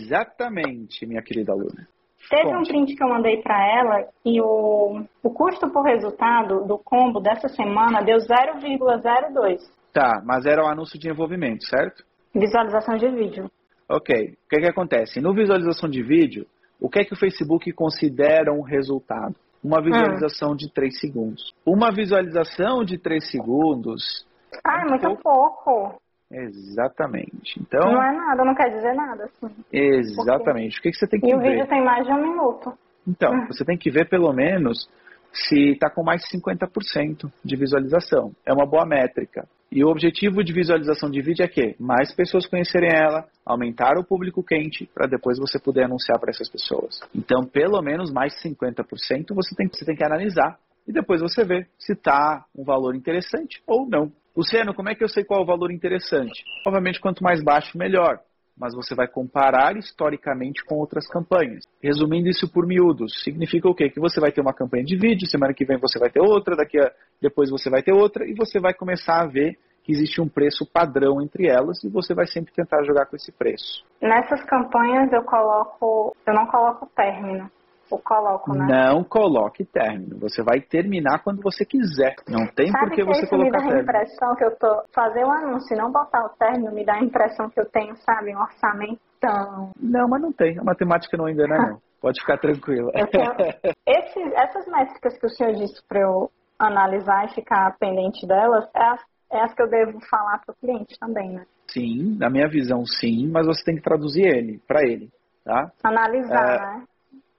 [0.05, 1.87] Exatamente, minha querida aluna.
[2.29, 2.57] Teve Conte.
[2.57, 7.19] um print que eu mandei para ela e o, o custo por resultado do combo
[7.19, 9.59] dessa semana deu 0,02.
[9.93, 12.05] Tá, mas era um anúncio de envolvimento, certo?
[12.39, 13.49] Visualização de vídeo.
[13.89, 14.15] Ok.
[14.15, 15.21] O que, que acontece?
[15.21, 16.45] No visualização de vídeo,
[16.79, 19.35] o que é que o Facebook considera um resultado?
[19.63, 20.55] Uma visualização hum.
[20.55, 21.53] de 3 segundos.
[21.65, 24.25] Uma visualização de 3 segundos.
[24.65, 25.63] Ah, é muito pouco.
[25.63, 26.01] pouco.
[26.29, 27.59] Exatamente.
[27.59, 29.23] Então, não é nada, não quer dizer nada.
[29.23, 29.55] Assim.
[29.71, 30.79] Exatamente.
[30.79, 31.35] O que, que você tem que e ver?
[31.35, 32.73] E o vídeo tem mais de um minuto.
[33.07, 33.47] Então, hum.
[33.47, 34.89] você tem que ver pelo menos
[35.31, 38.31] se está com mais de 50% de visualização.
[38.45, 39.47] É uma boa métrica.
[39.71, 44.03] E o objetivo de visualização de vídeo é que mais pessoas conhecerem ela, aumentar o
[44.03, 46.99] público quente, para depois você poder anunciar para essas pessoas.
[47.13, 51.67] Então, pelo menos mais 50% você tem, você tem que analisar e depois você vê
[51.77, 54.11] se está um valor interessante ou não.
[54.35, 56.43] Luciano, como é que eu sei qual é o valor interessante?
[56.65, 58.19] Obviamente, quanto mais baixo, melhor
[58.59, 61.63] mas você vai comparar historicamente com outras campanhas.
[61.81, 63.89] Resumindo isso por miúdos, significa o quê?
[63.89, 66.55] Que você vai ter uma campanha de vídeo, semana que vem você vai ter outra,
[66.55, 66.91] daqui a
[67.21, 70.69] depois você vai ter outra e você vai começar a ver que existe um preço
[70.69, 73.85] padrão entre elas e você vai sempre tentar jogar com esse preço.
[74.01, 77.49] Nessas campanhas eu coloco, eu não coloco término.
[77.91, 78.65] Eu coloco, né?
[78.65, 80.19] Não coloque término.
[80.19, 82.15] Você vai terminar quando você quiser.
[82.27, 85.23] Não tem Sabe por que você colocar me dá a impressão que eu tô fazer
[85.23, 88.35] um anúncio e não botar o término me dá a impressão que eu tenho, sabe,
[88.35, 89.71] um orçamentão.
[89.79, 90.59] Não, mas não tem.
[90.59, 91.79] A matemática não ainda não.
[92.01, 92.91] Pode ficar tranquila.
[92.91, 93.31] Tenho...
[93.87, 98.83] Esses, essas métricas que o senhor disse para eu analisar e ficar pendente delas, é
[98.83, 101.45] as, é as que eu devo falar para o cliente também, né?
[101.67, 105.09] Sim, na minha visão, sim, mas você tem que traduzir ele para ele,
[105.43, 105.71] tá?
[105.83, 106.59] Analisar, é...
[106.59, 106.85] né?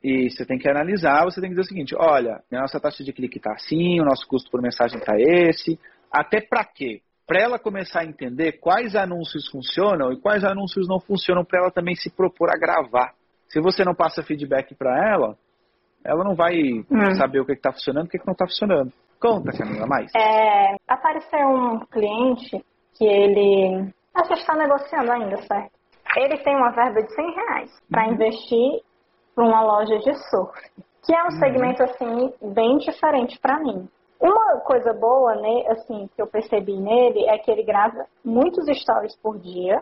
[0.02, 3.02] E você tem que analisar, você tem que dizer o seguinte, olha, a nossa taxa
[3.02, 5.78] de clique está assim, o nosso custo por mensagem está esse.
[6.10, 7.00] Até para quê?
[7.26, 11.70] Para ela começar a entender quais anúncios funcionam e quais anúncios não funcionam, para ela
[11.70, 13.12] também se propor a gravar.
[13.48, 15.36] Se você não passa feedback para ela,
[16.04, 16.54] ela não vai
[16.90, 17.14] hum.
[17.16, 18.92] saber o que está funcionando e o que, que não está funcionando.
[19.20, 20.12] Conta, Camila, mais.
[20.14, 22.64] É, apareceu um cliente
[22.96, 23.92] que ele.
[24.14, 25.72] Acho que está negociando ainda, certo?
[26.16, 28.14] Ele tem uma verba de 100 reais para uhum.
[28.14, 28.80] investir
[29.38, 30.52] para uma loja de surf,
[31.04, 31.38] que é um uhum.
[31.38, 33.88] segmento assim bem diferente para mim.
[34.20, 39.14] Uma coisa boa, né, assim, que eu percebi nele é que ele grava muitos stories
[39.22, 39.80] por dia.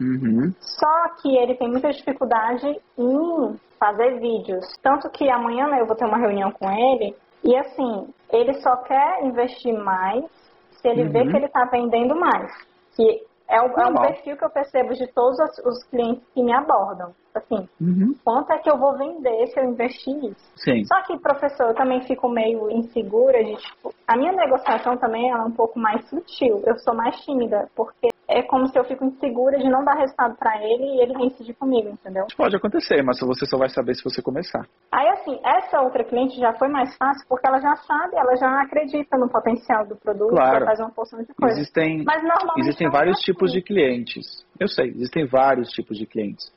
[0.00, 0.52] Uhum.
[0.58, 2.66] Só que ele tem muita dificuldade
[2.98, 4.66] em fazer vídeos.
[4.82, 8.76] Tanto que amanhã né, eu vou ter uma reunião com ele e assim, ele só
[8.78, 10.24] quer investir mais
[10.72, 11.12] se ele uhum.
[11.12, 12.52] vê que ele está vendendo mais.
[12.96, 16.42] Que É um, é um perfil que eu percebo de todos os, os clientes que
[16.42, 17.14] me abordam.
[17.34, 18.14] Assim, uhum.
[18.24, 20.52] quanto é que eu vou vender se eu investir nisso?
[20.56, 20.84] Sim.
[20.84, 25.36] Só que, professor, eu também fico meio insegura de, tipo, a minha negociação também é
[25.36, 26.62] um pouco mais sutil.
[26.66, 30.36] Eu sou mais tímida, porque é como se eu fico insegura de não dar resultado
[30.36, 32.26] para ele e ele decidir comigo, entendeu?
[32.36, 34.66] Pode acontecer, mas você só vai saber se você começar.
[34.92, 38.60] Aí, assim, essa outra cliente já foi mais fácil porque ela já sabe, ela já
[38.60, 40.66] acredita no potencial do produto, claro.
[40.66, 41.58] faz uma porção de coisa.
[41.58, 43.60] Existem, mas normalmente existem vários é tipos assim.
[43.60, 44.46] de clientes.
[44.60, 46.52] Eu sei, existem vários tipos de clientes.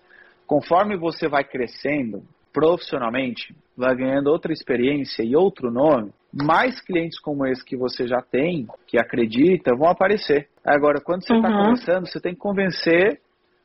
[0.52, 7.46] Conforme você vai crescendo profissionalmente, vai ganhando outra experiência e outro nome, mais clientes como
[7.46, 10.50] esse que você já tem, que acredita, vão aparecer.
[10.62, 11.64] Agora, quando você está uhum.
[11.64, 13.22] começando, você tem que convencer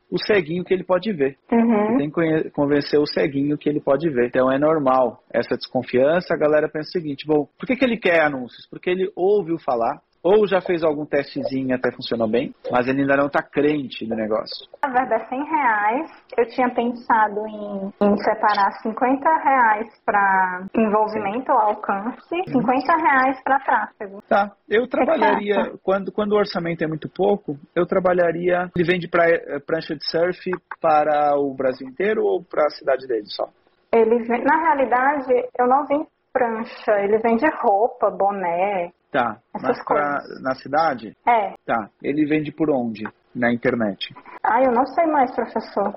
[0.09, 1.37] o ceguinho que ele pode ver.
[1.51, 1.89] Uhum.
[1.89, 4.29] Você tem que convencer o ceguinho que ele pode ver.
[4.29, 6.35] Então é normal essa desconfiança.
[6.35, 8.65] A galera pensa o seguinte: bom, por que, que ele quer anúncios?
[8.71, 13.03] Porque ele ouviu falar, ou já fez algum testezinho e até funcionou bem, mas ele
[13.03, 14.67] ainda não está crente no negócio.
[14.83, 16.11] Na verdade, é 100 reais.
[16.37, 23.03] Eu tinha pensado em, em separar 50 reais para envolvimento ou alcance, 50 uhum.
[23.03, 24.23] reais para tráfego.
[24.29, 24.51] Tá.
[24.69, 28.69] Eu trabalharia, quando, quando o orçamento é muito pouco, eu trabalharia.
[28.75, 33.07] Ele vende pra, eh, prancha de surf para o Brasil inteiro ou para a cidade
[33.07, 33.49] dele só?
[33.93, 39.39] Ele, na realidade, eu não vim prancha, ele vende roupa, boné, Tá.
[39.63, 41.17] Mas pra, na cidade?
[41.27, 41.55] É.
[41.65, 41.89] Tá.
[42.03, 43.05] Ele vende por onde?
[43.35, 44.15] Na internet?
[44.43, 45.95] Ah, eu não sei mais, professor.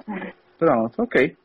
[0.57, 1.35] Pronto, ok.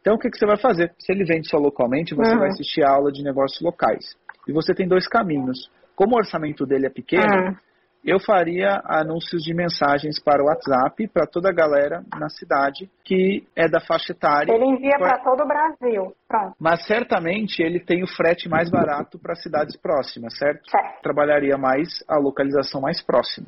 [0.00, 0.92] Então o que, que você vai fazer?
[0.98, 2.38] Se ele vende só localmente, você uhum.
[2.38, 4.16] vai assistir a aula de negócios locais.
[4.46, 5.70] E você tem dois caminhos.
[5.96, 7.56] Como o orçamento dele é pequeno, uhum
[8.04, 13.46] eu faria anúncios de mensagens para o WhatsApp para toda a galera na cidade que
[13.56, 14.52] é da faixa etária.
[14.52, 16.14] Ele envia para todo o Brasil.
[16.28, 16.54] Pronto.
[16.60, 20.70] Mas certamente ele tem o frete mais barato para cidades próximas, certo?
[20.70, 21.02] Certo.
[21.02, 23.46] Trabalharia mais a localização mais próxima.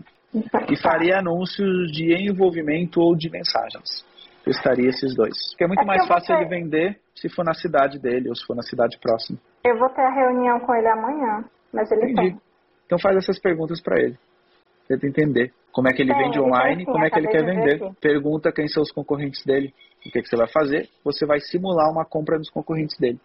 [0.71, 4.05] E faria anúncios de envolvimento ou de mensagens.
[4.45, 5.37] Testaria esses dois.
[5.51, 6.43] Porque é muito é mais fácil ter...
[6.43, 9.39] ele vender se for na cidade dele ou se for na cidade próxima.
[9.65, 12.31] Eu vou ter a reunião com ele amanhã, mas ele Entendi.
[12.31, 12.41] tem.
[12.87, 14.17] Então faz essas perguntas para ele.
[14.89, 17.81] Tenta entender como é que ele Sim, vende online, como é que ele quer vender.
[18.01, 19.75] Pergunta quem são os concorrentes dele,
[20.07, 20.89] o que, é que você vai fazer.
[21.05, 23.21] Você vai simular uma compra dos concorrentes dele,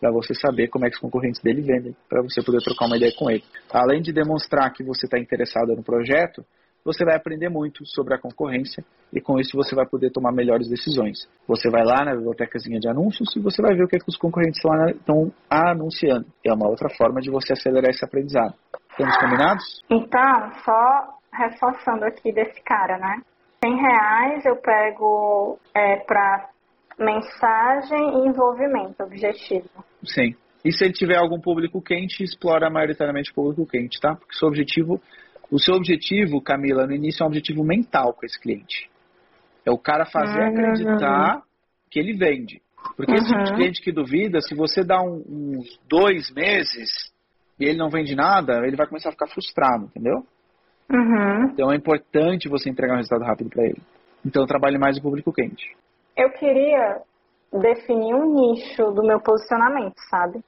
[0.00, 2.96] para você saber como é que os concorrentes dele vendem, para você poder trocar uma
[2.96, 3.42] ideia com ele.
[3.72, 6.44] Além de demonstrar que você está interessado no projeto,
[6.86, 10.68] você vai aprender muito sobre a concorrência e com isso você vai poder tomar melhores
[10.68, 11.28] decisões.
[11.48, 14.08] Você vai lá na bibliotecazinha de anúncios e você vai ver o que, é que
[14.08, 16.26] os concorrentes estão anunciando.
[16.44, 18.54] É uma outra forma de você acelerar esse aprendizado.
[18.96, 19.82] Estamos combinados?
[19.90, 23.20] Então, só reforçando aqui desse cara, né?
[23.62, 26.48] 100 reais eu pego é, para
[26.98, 29.68] mensagem e envolvimento, objetivo.
[30.02, 30.34] Sim.
[30.64, 34.16] E se ele tiver algum público quente, explora maioritariamente o público quente, tá?
[34.16, 35.00] Porque seu objetivo,
[35.50, 38.90] o seu objetivo, Camila, no início é um objetivo mental com esse cliente.
[39.66, 40.48] É o cara fazer uhum.
[40.48, 41.42] acreditar
[41.90, 42.62] que ele vende.
[42.96, 43.18] Porque uhum.
[43.18, 43.56] esse tipo de uhum.
[43.56, 47.14] cliente que duvida, se você dá um, uns dois meses,
[47.58, 50.24] e ele não vende nada, ele vai começar a ficar frustrado, entendeu?
[50.90, 51.44] Uhum.
[51.52, 53.82] Então é importante você entregar um resultado rápido para ele.
[54.24, 55.76] Então trabalhe mais o público quente.
[56.16, 57.02] Eu queria
[57.52, 60.40] definir um nicho do meu posicionamento, sabe?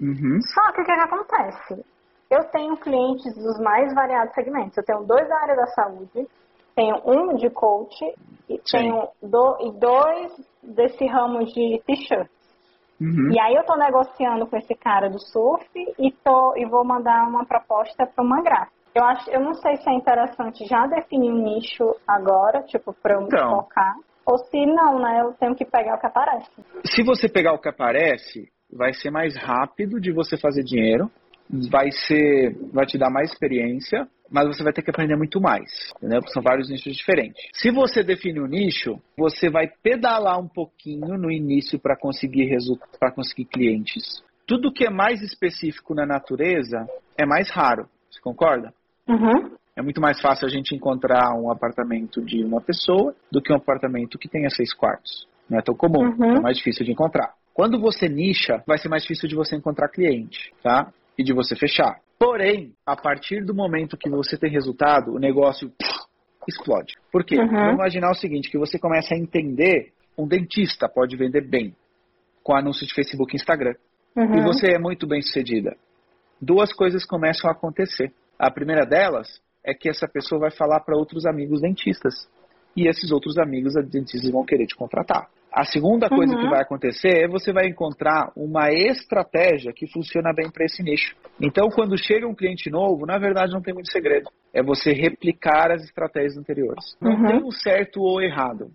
[0.00, 0.40] Uhum.
[0.42, 1.84] Só que o que, que acontece?
[2.30, 4.76] Eu tenho clientes dos mais variados segmentos.
[4.76, 6.26] Eu tenho dois da área da saúde,
[6.74, 8.04] tenho um de coach
[8.48, 8.62] e Sim.
[8.70, 10.32] tenho do, e dois
[10.62, 12.28] desse ramo de t-shirt.
[13.00, 13.30] Uhum.
[13.32, 15.66] E aí eu tô negociando com esse cara do surf
[15.98, 18.72] e, tô, e vou mandar uma proposta para uma gráfica.
[18.94, 23.14] Eu, acho, eu não sei se é interessante já definir um nicho agora, tipo, para
[23.14, 23.94] eu então, me focar.
[24.24, 25.20] Ou se não, né?
[25.20, 26.50] Eu tenho que pegar o que aparece.
[26.86, 31.10] Se você pegar o que aparece, vai ser mais rápido de você fazer dinheiro,
[31.70, 35.70] vai ser, vai te dar mais experiência, mas você vai ter que aprender muito mais,
[35.96, 36.20] entendeu?
[36.20, 37.42] Porque são vários nichos diferentes.
[37.54, 42.98] Se você define um nicho, você vai pedalar um pouquinho no início para conseguir resultados,
[42.98, 44.22] para conseguir clientes.
[44.46, 46.86] Tudo que é mais específico na natureza
[47.18, 47.88] é mais raro.
[48.10, 48.72] Você concorda?
[49.08, 49.56] Uhum.
[49.76, 53.56] É muito mais fácil a gente encontrar um apartamento de uma pessoa do que um
[53.56, 55.28] apartamento que tenha seis quartos.
[55.50, 56.36] Não é tão comum, uhum.
[56.36, 57.34] é mais difícil de encontrar.
[57.52, 60.92] Quando você nicha, vai ser mais difícil de você encontrar cliente, tá?
[61.16, 61.98] E de você fechar.
[62.18, 65.70] Porém, a partir do momento que você tem resultado, o negócio
[66.48, 66.94] explode.
[67.12, 67.36] Por quê?
[67.36, 67.48] Uhum.
[67.48, 71.74] Vamos imaginar o seguinte, que você começa a entender, um dentista pode vender bem
[72.42, 73.74] com anúncios de Facebook e Instagram.
[74.14, 74.36] Uhum.
[74.36, 75.76] E você é muito bem sucedida.
[76.40, 78.12] Duas coisas começam a acontecer.
[78.38, 82.28] A primeira delas é que essa pessoa vai falar para outros amigos dentistas.
[82.76, 85.28] e esses outros amigos dentistas vão querer te contratar.
[85.52, 86.42] A segunda coisa uhum.
[86.42, 91.16] que vai acontecer é você vai encontrar uma estratégia que funciona bem para esse nicho.
[91.40, 94.30] Então, quando chega um cliente novo, na verdade não tem muito segredo.
[94.52, 96.96] É você replicar as estratégias anteriores.
[97.00, 97.26] Não uhum.
[97.26, 98.70] tem um certo ou errado.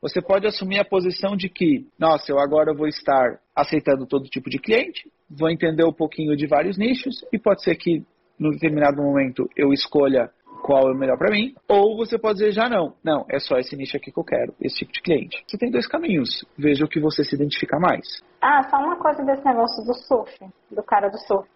[0.00, 4.48] Você pode assumir a posição de que, nossa, eu agora vou estar aceitando todo tipo
[4.48, 8.04] de cliente, vou entender um pouquinho de vários nichos e pode ser que,
[8.38, 10.30] num determinado momento, eu escolha
[10.62, 13.56] qual é o melhor para mim, ou você pode dizer já não, não, é só
[13.58, 15.44] esse nicho aqui que eu quero, esse tipo de cliente.
[15.46, 18.06] Você tem dois caminhos, veja o que você se identifica mais.
[18.40, 20.32] Ah, só uma coisa desse negócio do surf,
[20.70, 21.48] do cara do surf.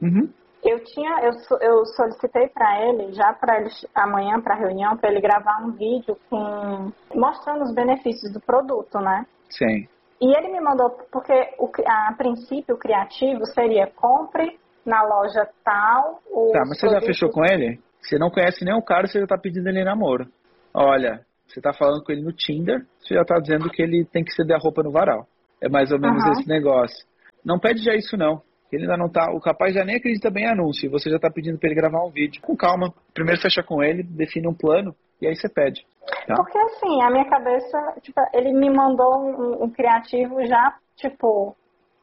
[0.00, 0.28] Uhum.
[0.64, 5.20] Eu tinha, eu, eu solicitei para ele, já para ele amanhã para reunião, para ele
[5.20, 9.24] gravar um vídeo com mostrando os benefícios do produto, né?
[9.48, 9.86] Sim.
[10.20, 15.48] E ele me mandou porque o, a, a princípio o criativo seria compre na loja
[15.64, 16.22] tal.
[16.52, 17.78] Tá, mas você já fechou com ele?
[18.06, 20.28] Você não conhece nem o cara, você já está pedindo ele namoro.
[20.72, 24.22] Olha, você está falando com ele no Tinder, você já está dizendo que ele tem
[24.22, 25.26] que ceder a roupa no varal.
[25.60, 26.32] É mais ou menos uhum.
[26.32, 27.04] esse negócio.
[27.44, 28.42] Não pede já isso não.
[28.70, 29.32] Ele ainda não tá.
[29.32, 30.90] O capaz já nem acredita bem em anúncio.
[30.90, 32.42] Você já está pedindo para ele gravar um vídeo.
[32.42, 32.92] Com calma.
[33.14, 35.86] Primeiro fecha com ele, define um plano e aí você pede.
[36.26, 36.34] Tá?
[36.34, 41.56] Porque assim, a minha cabeça, tipo, ele me mandou um, um criativo já, tipo,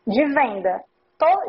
[0.07, 0.81] de venda.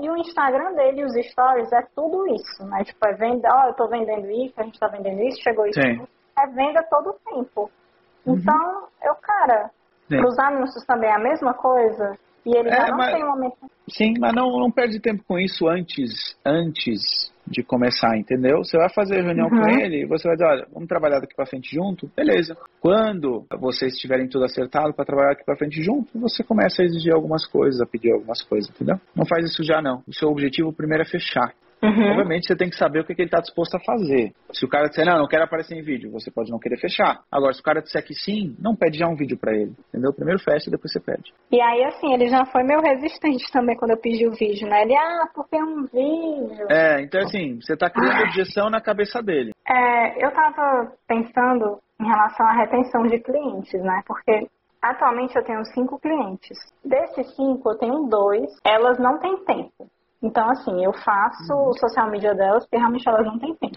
[0.01, 2.85] E o Instagram dele, os stories, é tudo isso, né?
[2.85, 5.67] Tipo, é venda, ó, oh, eu tô vendendo isso, a gente tá vendendo isso, chegou
[5.67, 5.81] isso.
[5.81, 6.07] Sim.
[6.39, 7.71] É venda todo o tempo.
[8.27, 8.37] Uhum.
[8.37, 9.71] Então, eu, cara,
[10.09, 10.19] Sim.
[10.19, 12.19] pros anúncios também é a mesma coisa.
[12.45, 13.57] E ele é, já não mas, tem momento.
[13.89, 18.59] Sim, mas não, não perde tempo com isso antes, antes de começar, entendeu?
[18.59, 19.61] Você vai fazer reunião uhum.
[19.61, 22.11] com ele e você vai dizer, olha, vamos trabalhar daqui para frente junto?
[22.17, 22.57] Beleza.
[22.81, 27.13] Quando vocês estiverem tudo acertado para trabalhar daqui para frente junto, você começa a exigir
[27.13, 28.99] algumas coisas, a pedir algumas coisas, entendeu?
[29.15, 30.03] Não faz isso já não.
[30.07, 31.53] O seu objetivo primeiro é fechar.
[31.85, 32.11] Uhum.
[32.11, 34.33] Obviamente você tem que saber o que, que ele está disposto a fazer.
[34.53, 37.21] Se o cara disser, não, não quero aparecer em vídeo, você pode não querer fechar.
[37.31, 39.73] Agora, se o cara disser que sim, não pede já um vídeo para ele.
[39.89, 40.13] Entendeu?
[40.13, 41.33] Primeiro fecha e depois você pede.
[41.53, 44.83] E aí, assim, ele já foi meu resistente também quando eu pedi o vídeo, né?
[44.83, 46.67] Ele, ah, porque é um vídeo.
[46.71, 48.23] É, então assim, você está criando ah.
[48.23, 49.53] objeção na cabeça dele.
[49.69, 54.03] É, eu estava pensando em relação à retenção de clientes, né?
[54.07, 54.49] Porque
[54.85, 56.59] Atualmente eu tenho cinco clientes.
[56.85, 58.51] Desses cinco, eu tenho dois.
[58.63, 59.89] Elas não têm tempo.
[60.25, 61.69] Então, assim, eu faço uhum.
[61.69, 63.77] o social media delas porque realmente elas não têm tempo.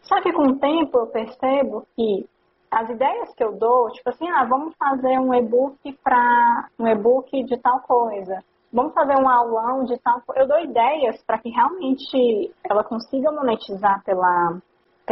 [0.00, 2.26] Só que com o tempo eu percebo que
[2.70, 7.44] as ideias que eu dou, tipo assim, ah, vamos fazer um e-book para um e-book
[7.44, 8.42] de tal coisa.
[8.72, 10.40] Vamos fazer um aulão de tal coisa.
[10.40, 14.58] Eu dou ideias para que realmente ela consiga monetizar pela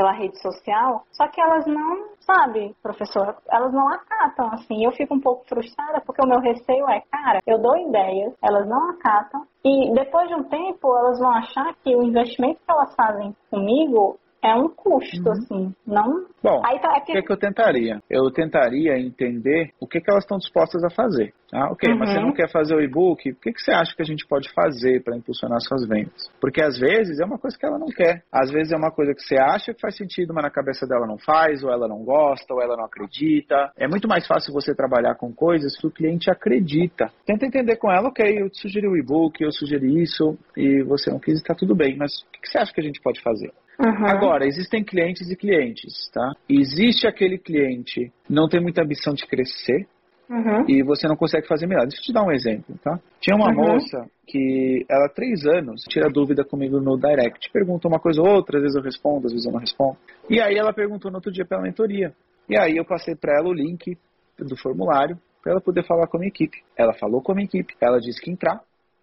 [0.00, 4.82] pela rede social, só que elas não, sabe, professora, elas não acatam, assim.
[4.82, 8.66] Eu fico um pouco frustrada porque o meu receio é, cara, eu dou ideias, elas
[8.66, 12.94] não acatam, e depois de um tempo elas vão achar que o investimento que elas
[12.94, 15.32] fazem comigo é um custo, uhum.
[15.32, 16.26] assim, não...
[16.42, 17.12] Bom, Aí tá, é que...
[17.12, 18.00] o que, é que eu tentaria?
[18.08, 21.34] Eu tentaria entender o que, que elas estão dispostas a fazer.
[21.52, 21.98] Ah, ok, uhum.
[21.98, 22.26] mas você uhum.
[22.26, 23.30] não quer fazer o e-book?
[23.30, 26.30] O que, que você acha que a gente pode fazer para impulsionar suas vendas?
[26.40, 28.22] Porque às vezes é uma coisa que ela não quer.
[28.32, 31.06] Às vezes é uma coisa que você acha que faz sentido, mas na cabeça dela
[31.06, 33.72] não faz, ou ela não gosta, ou ela não acredita.
[33.76, 37.10] É muito mais fácil você trabalhar com coisas que o cliente acredita.
[37.26, 41.10] Tenta entender com ela, ok, eu te sugeri o e-book, eu sugeri isso, e você
[41.10, 43.20] não quis, está tudo bem, mas o que, que você acha que a gente pode
[43.20, 43.52] fazer?
[43.80, 44.06] Uhum.
[44.06, 46.32] Agora, existem clientes e clientes, tá?
[46.46, 49.86] Existe aquele cliente não tem muita ambição de crescer
[50.28, 50.64] uhum.
[50.68, 51.86] e você não consegue fazer melhor.
[51.86, 53.00] Deixa eu te dar um exemplo, tá?
[53.20, 53.72] Tinha uma uhum.
[53.72, 58.28] moça que ela há três anos tira dúvida comigo no direct, pergunta uma coisa ou
[58.28, 59.96] outra, às vezes eu respondo, às vezes eu não respondo.
[60.28, 62.12] E aí ela perguntou no outro dia pela mentoria.
[62.50, 63.96] E aí eu passei para ela o link
[64.38, 66.58] do formulário para ela poder falar com a minha equipe.
[66.76, 68.60] Ela falou com a minha equipe, ela disse que entrar,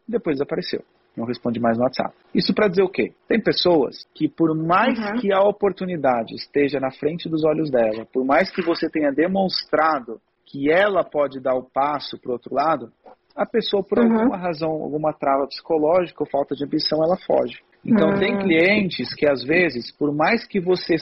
[0.08, 0.84] depois apareceu
[1.18, 2.14] não responde mais no WhatsApp.
[2.34, 3.12] Isso para dizer o quê?
[3.28, 5.20] Tem pessoas que, por mais uhum.
[5.20, 10.22] que a oportunidade esteja na frente dos olhos dela, por mais que você tenha demonstrado
[10.46, 12.92] que ela pode dar o passo para o outro lado,
[13.36, 14.20] a pessoa, por uhum.
[14.20, 17.60] alguma razão, alguma trava psicológica ou falta de ambição, ela foge.
[17.86, 18.20] Então, uhum.
[18.20, 20.96] tem clientes que, às vezes, por mais que você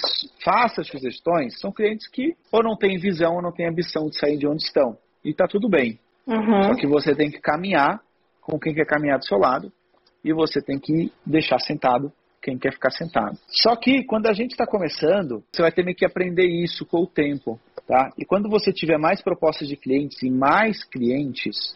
[0.44, 4.38] faça sugestões, são clientes que ou não têm visão ou não têm ambição de sair
[4.38, 4.98] de onde estão.
[5.24, 5.98] E está tudo bem.
[6.28, 6.64] Uhum.
[6.64, 8.02] Só que você tem que caminhar
[8.42, 9.72] com quem quer caminhar do seu lado
[10.26, 12.12] e você tem que deixar sentado
[12.42, 13.38] quem quer ficar sentado.
[13.48, 17.08] Só que quando a gente está começando, você vai ter que aprender isso com o
[17.08, 18.12] tempo, tá?
[18.18, 21.76] E quando você tiver mais propostas de clientes e mais clientes,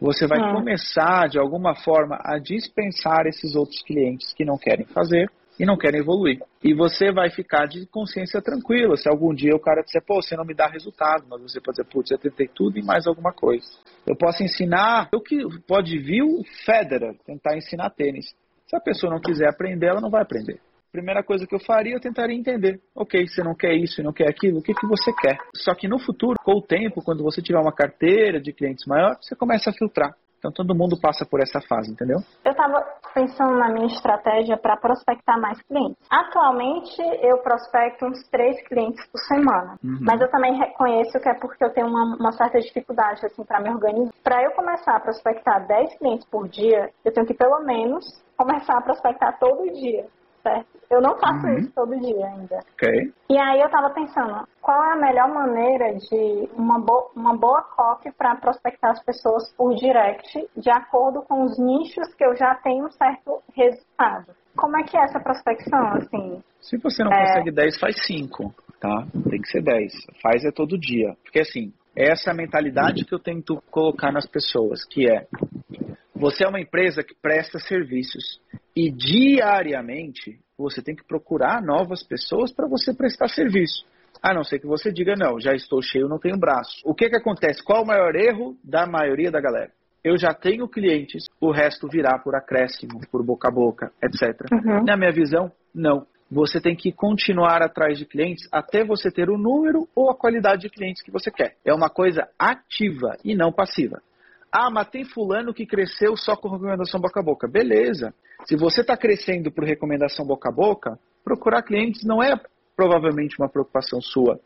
[0.00, 0.52] você vai ah.
[0.52, 5.76] começar de alguma forma a dispensar esses outros clientes que não querem fazer e não
[5.76, 6.40] querem evoluir.
[6.62, 8.96] E você vai ficar de consciência tranquila.
[8.96, 11.78] Se algum dia o cara disser, pô, você não me dá resultado, mas você pode
[11.78, 13.66] dizer, putz, eu tentei tudo e mais alguma coisa.
[14.06, 18.26] Eu posso ensinar, o que pode vir o Federer tentar ensinar tênis.
[18.66, 20.60] Se a pessoa não quiser aprender, ela não vai aprender.
[20.92, 22.80] primeira coisa que eu faria, eu tentaria entender.
[22.94, 25.38] Ok, você não quer isso e não quer aquilo, o que, que você quer?
[25.54, 29.16] Só que no futuro, com o tempo, quando você tiver uma carteira de clientes maior,
[29.20, 30.14] você começa a filtrar.
[30.46, 32.18] Então todo mundo passa por essa fase, entendeu?
[32.44, 35.96] Eu estava pensando na minha estratégia para prospectar mais clientes.
[36.10, 39.98] Atualmente eu prospecto uns três clientes por semana, uhum.
[40.02, 43.60] mas eu também reconheço que é porque eu tenho uma, uma certa dificuldade assim para
[43.60, 44.12] me organizar.
[44.22, 48.04] Para eu começar a prospectar 10 clientes por dia, eu tenho que pelo menos
[48.36, 50.06] começar a prospectar todo dia
[50.46, 50.66] certo?
[50.88, 51.58] Eu não faço uhum.
[51.58, 52.60] isso todo dia ainda.
[52.74, 53.12] Ok.
[53.28, 57.62] E aí eu tava pensando, qual é a melhor maneira de uma, bo uma boa
[57.62, 62.54] copy para prospectar as pessoas por direct, de acordo com os nichos que eu já
[62.56, 64.32] tenho um certo resultado?
[64.56, 66.42] Como é que é essa prospecção, assim?
[66.60, 67.26] Se você não é...
[67.26, 69.06] consegue 10, faz 5, tá?
[69.28, 69.92] Tem que ser 10.
[70.22, 71.14] Faz é todo dia.
[71.24, 75.26] Porque assim, essa é a mentalidade que eu tento colocar nas pessoas, que é
[76.14, 78.40] você é uma empresa que presta serviços
[78.76, 83.86] e diariamente você tem que procurar novas pessoas para você prestar serviço.
[84.22, 86.80] A não ser que você diga, não, já estou cheio, não tenho braço.
[86.84, 87.62] O que, que acontece?
[87.64, 89.70] Qual o maior erro da maioria da galera?
[90.04, 94.46] Eu já tenho clientes, o resto virá por acréscimo, por boca a boca, etc.
[94.52, 94.84] Uhum.
[94.84, 96.06] Na minha visão, não.
[96.30, 100.62] Você tem que continuar atrás de clientes até você ter o número ou a qualidade
[100.62, 101.56] de clientes que você quer.
[101.64, 104.02] É uma coisa ativa e não passiva.
[104.50, 107.48] Ah, mas tem fulano que cresceu só com recomendação boca a boca.
[107.48, 108.14] Beleza.
[108.46, 112.34] Se você está crescendo por recomendação boca a boca, procurar clientes não é
[112.76, 114.38] provavelmente uma preocupação sua.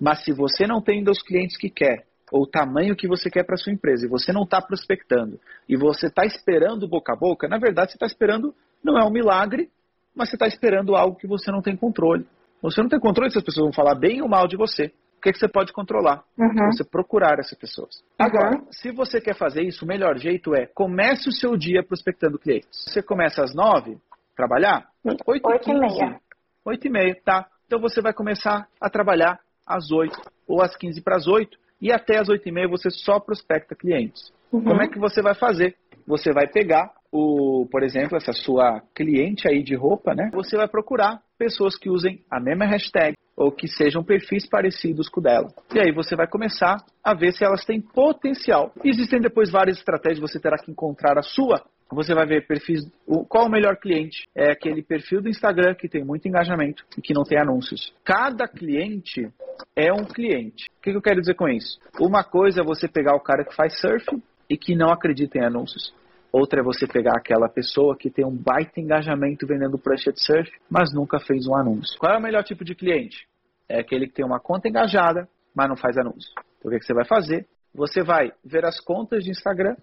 [0.00, 3.44] Mas se você não tem dos clientes que quer, ou o tamanho que você quer
[3.44, 7.48] para sua empresa, e você não está prospectando, e você está esperando boca a boca,
[7.48, 9.70] na verdade você está esperando, não é um milagre,
[10.14, 12.26] mas você está esperando algo que você não tem controle.
[12.62, 15.28] Você não tem controle se as pessoas vão falar bem ou mal de você que,
[15.28, 16.24] é que você pode controlar?
[16.36, 16.72] Uhum.
[16.72, 18.02] Você procurar essas pessoas.
[18.20, 18.26] Uhum.
[18.26, 22.38] Agora, se você quer fazer isso, o melhor jeito é comece o seu dia prospectando
[22.38, 22.68] clientes.
[22.88, 23.98] Você começa às nove,
[24.36, 24.88] trabalhar?
[25.04, 26.20] Oito, oito e meia.
[26.64, 27.46] Oito e meia, tá.
[27.66, 31.92] Então você vai começar a trabalhar às oito ou às quinze para as oito e
[31.92, 34.32] até às oito e meia você só prospecta clientes.
[34.52, 34.62] Uhum.
[34.64, 35.76] Como é que você vai fazer?
[36.06, 40.30] Você vai pegar o, por exemplo, essa sua cliente aí de roupa, né?
[40.32, 45.20] Você vai procurar pessoas que usem a mesma hashtag, ou que sejam perfis parecidos com
[45.20, 45.48] o dela.
[45.74, 48.72] E aí você vai começar a ver se elas têm potencial.
[48.84, 51.62] Existem depois várias estratégias, você terá que encontrar a sua.
[51.90, 52.80] Você vai ver perfis.
[53.28, 54.26] Qual o melhor cliente?
[54.34, 57.92] É aquele perfil do Instagram que tem muito engajamento e que não tem anúncios.
[58.02, 59.30] Cada cliente
[59.76, 60.70] é um cliente.
[60.78, 61.78] O que eu quero dizer com isso?
[62.00, 64.06] Uma coisa é você pegar o cara que faz surf
[64.48, 65.92] e que não acredita em anúncios.
[66.32, 70.50] Outra é você pegar aquela pessoa que tem um baita engajamento vendendo prancha de surf,
[70.70, 71.98] mas nunca fez um anúncio.
[71.98, 73.28] Qual é o melhor tipo de cliente?
[73.68, 76.32] É aquele que tem uma conta engajada, mas não faz anúncio.
[76.58, 77.46] Então, o que, você vai fazer?
[77.74, 79.76] Você vai ver as contas de Instagram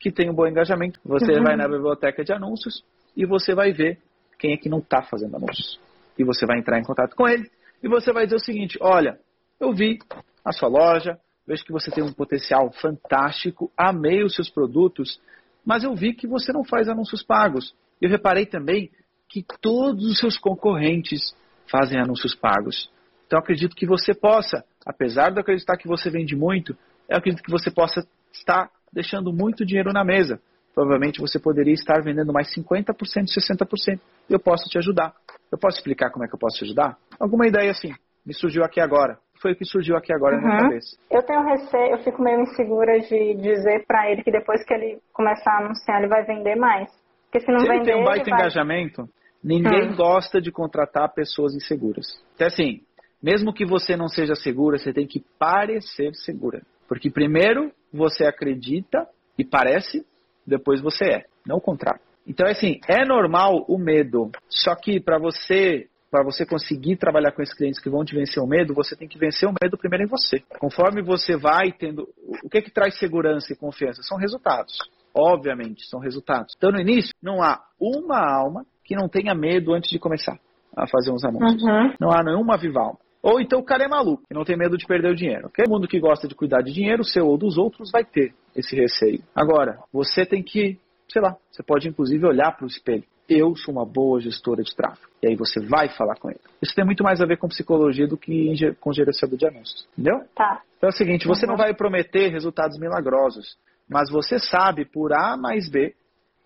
[0.00, 0.98] que tem um bom engajamento.
[1.04, 1.44] Você uhum.
[1.44, 2.84] vai na biblioteca de anúncios
[3.16, 4.00] e você vai ver
[4.38, 5.78] quem é que não está fazendo anúncios.
[6.18, 7.48] E você vai entrar em contato com ele
[7.80, 9.20] e você vai dizer o seguinte: olha,
[9.60, 10.00] eu vi
[10.44, 15.20] a sua loja, vejo que você tem um potencial fantástico, amei os seus produtos
[15.64, 17.74] mas eu vi que você não faz anúncios pagos.
[18.00, 18.90] Eu reparei também
[19.28, 21.34] que todos os seus concorrentes
[21.70, 22.90] fazem anúncios pagos.
[23.26, 26.76] Então acredito que você possa, apesar de eu acreditar que você vende muito,
[27.08, 30.40] eu acredito que você possa estar deixando muito dinheiro na mesa.
[30.74, 34.00] Provavelmente você poderia estar vendendo mais 50%, 60%.
[34.28, 35.14] Eu posso te ajudar.
[35.50, 36.96] Eu posso explicar como é que eu posso te ajudar?
[37.18, 37.94] Alguma ideia assim?
[38.24, 40.42] Me surgiu aqui agora foi o que surgiu aqui agora uhum.
[40.42, 40.96] na minha cabeça.
[41.10, 44.98] Eu tenho receio, eu fico meio insegura de dizer para ele que depois que ele
[45.12, 46.88] começar a anunciar, ele vai vender mais.
[47.24, 48.40] Porque se não se vender, ele tem um baita vai...
[48.40, 49.08] engajamento,
[49.42, 49.96] ninguém hum.
[49.96, 52.06] gosta de contratar pessoas inseguras.
[52.34, 52.80] Então, assim,
[53.22, 56.62] mesmo que você não seja segura, você tem que parecer segura.
[56.88, 60.06] Porque primeiro você acredita e parece,
[60.46, 62.00] depois você é, não o contrário.
[62.26, 64.30] Então, assim, é normal o medo.
[64.48, 68.42] Só que para você para você conseguir trabalhar com esses clientes que vão te vencer
[68.42, 70.42] o medo, você tem que vencer o medo primeiro em você.
[70.58, 72.06] Conforme você vai tendo.
[72.44, 74.02] O que, é que traz segurança e confiança?
[74.02, 74.76] São resultados.
[75.14, 76.54] Obviamente, são resultados.
[76.54, 80.38] Então, no início, não há uma alma que não tenha medo antes de começar
[80.76, 81.62] a fazer uns anúncios.
[81.62, 81.94] Uhum.
[81.98, 82.98] Não há nenhuma viva alma.
[83.22, 85.50] Ou então o cara é maluco, que não tem medo de perder o dinheiro.
[85.56, 88.76] Todo mundo que gosta de cuidar de dinheiro, seu ou dos outros, vai ter esse
[88.76, 89.22] receio.
[89.34, 93.74] Agora, você tem que, sei lá, você pode inclusive olhar para o espelho eu sou
[93.74, 95.10] uma boa gestora de tráfego.
[95.22, 96.40] E aí você vai falar com ele.
[96.60, 99.86] Isso tem muito mais a ver com psicologia do que com gerenciador de anúncios.
[99.96, 100.24] Entendeu?
[100.34, 100.62] Tá.
[100.76, 101.52] Então é o seguinte, você uhum.
[101.52, 103.56] não vai prometer resultados milagrosos,
[103.88, 105.94] mas você sabe por A mais B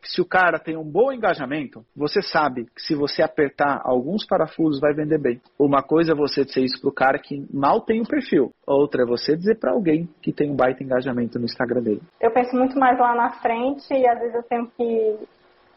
[0.07, 4.25] que se o cara tem um bom engajamento, você sabe que se você apertar alguns
[4.25, 5.41] parafusos vai vender bem.
[5.59, 8.53] Uma coisa é você dizer isso para o cara que mal tem o um perfil.
[8.67, 12.03] Outra é você dizer para alguém que tem um baita engajamento no Instagram dele.
[12.21, 15.19] Eu penso muito mais lá na frente e às vezes eu tenho que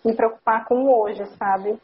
[0.06, 1.78] me preocupar com o hoje, sabe?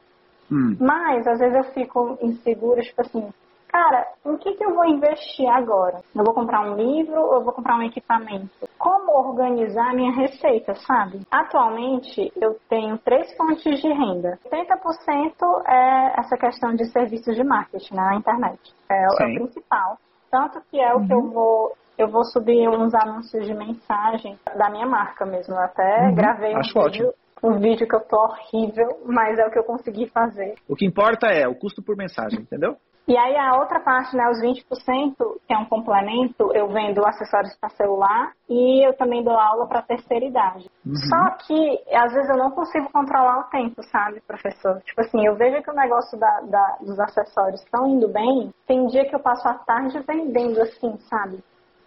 [0.51, 0.77] Hum.
[0.79, 3.29] Mas, às vezes eu fico insegura, tipo assim,
[3.67, 6.01] cara, em que, que eu vou investir agora?
[6.15, 8.69] Eu vou comprar um livro ou eu vou comprar um equipamento?
[8.77, 11.21] Como organizar a minha receita, sabe?
[11.31, 14.39] Atualmente, eu tenho três fontes de renda.
[14.49, 18.73] 30% é essa questão de serviços de marketing né, na internet.
[18.89, 19.97] É, é o principal.
[20.31, 21.07] Tanto que é o uhum.
[21.07, 21.31] que eu uhum.
[21.31, 25.55] vou eu vou subir uns anúncios de mensagem da minha marca mesmo.
[25.55, 26.15] Eu até uhum.
[26.15, 27.13] gravei um Acho vídeo, ótimo.
[27.43, 30.55] Um vídeo que eu tô horrível, mas é o que eu consegui fazer.
[30.67, 32.77] O que importa é o custo por mensagem, entendeu?
[33.07, 35.15] E aí a outra parte, né, os 20%,
[35.47, 39.83] que é um complemento, eu vendo acessórios para celular e eu também dou aula para
[39.83, 40.67] terceira idade.
[40.83, 40.95] Uhum.
[40.95, 44.81] Só que às vezes eu não consigo controlar o tempo, sabe, professor?
[44.81, 48.87] Tipo assim, eu vejo que o negócio da, da, dos acessórios estão indo bem, tem
[48.87, 51.43] dia que eu passo a tarde vendendo assim, sabe?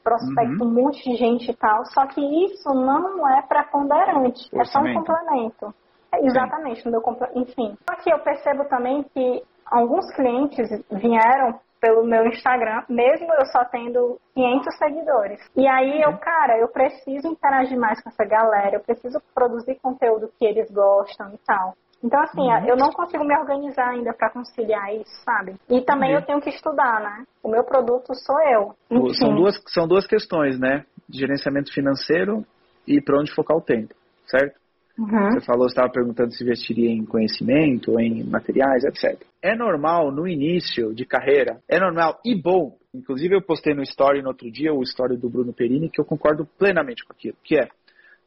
[0.08, 0.70] Prospecto uhum.
[0.70, 4.94] um monte de gente e tal, só que isso não é preponderante, é só um
[4.94, 5.74] complemento.
[6.10, 7.02] É, exatamente, no meu
[7.34, 7.76] enfim.
[7.86, 13.64] Só que eu percebo também que alguns clientes vieram pelo meu Instagram, mesmo eu só
[13.66, 15.40] tendo 500 seguidores.
[15.54, 20.32] E aí eu, cara, eu preciso interagir mais com essa galera, eu preciso produzir conteúdo
[20.38, 21.74] que eles gostam e tal.
[22.02, 22.66] Então, assim, uhum.
[22.66, 25.56] eu não consigo me organizar ainda para conciliar isso, sabe?
[25.68, 26.20] E também uhum.
[26.20, 27.24] eu tenho que estudar, né?
[27.42, 28.74] O meu produto sou eu.
[28.90, 29.14] Enfim.
[29.14, 30.84] São duas, são duas questões, né?
[31.10, 32.44] Gerenciamento financeiro
[32.86, 33.94] e para onde focar o tempo,
[34.26, 34.58] certo?
[34.98, 35.30] Uhum.
[35.30, 39.20] Você falou, estava perguntando se investiria em conhecimento, em materiais, etc.
[39.40, 42.76] É normal no início de carreira, é normal e bom.
[42.92, 46.04] Inclusive eu postei no story no outro dia, o story do Bruno Perini, que eu
[46.04, 47.68] concordo plenamente com aquilo, que é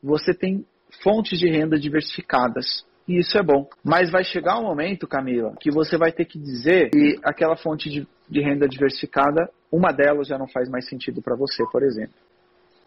[0.01, 0.65] você tem
[1.03, 2.85] fontes de renda diversificadas.
[3.11, 3.67] E isso é bom.
[3.83, 7.89] Mas vai chegar um momento, Camila, que você vai ter que dizer que aquela fonte
[7.89, 12.15] de, de renda diversificada, uma delas já não faz mais sentido para você, por exemplo.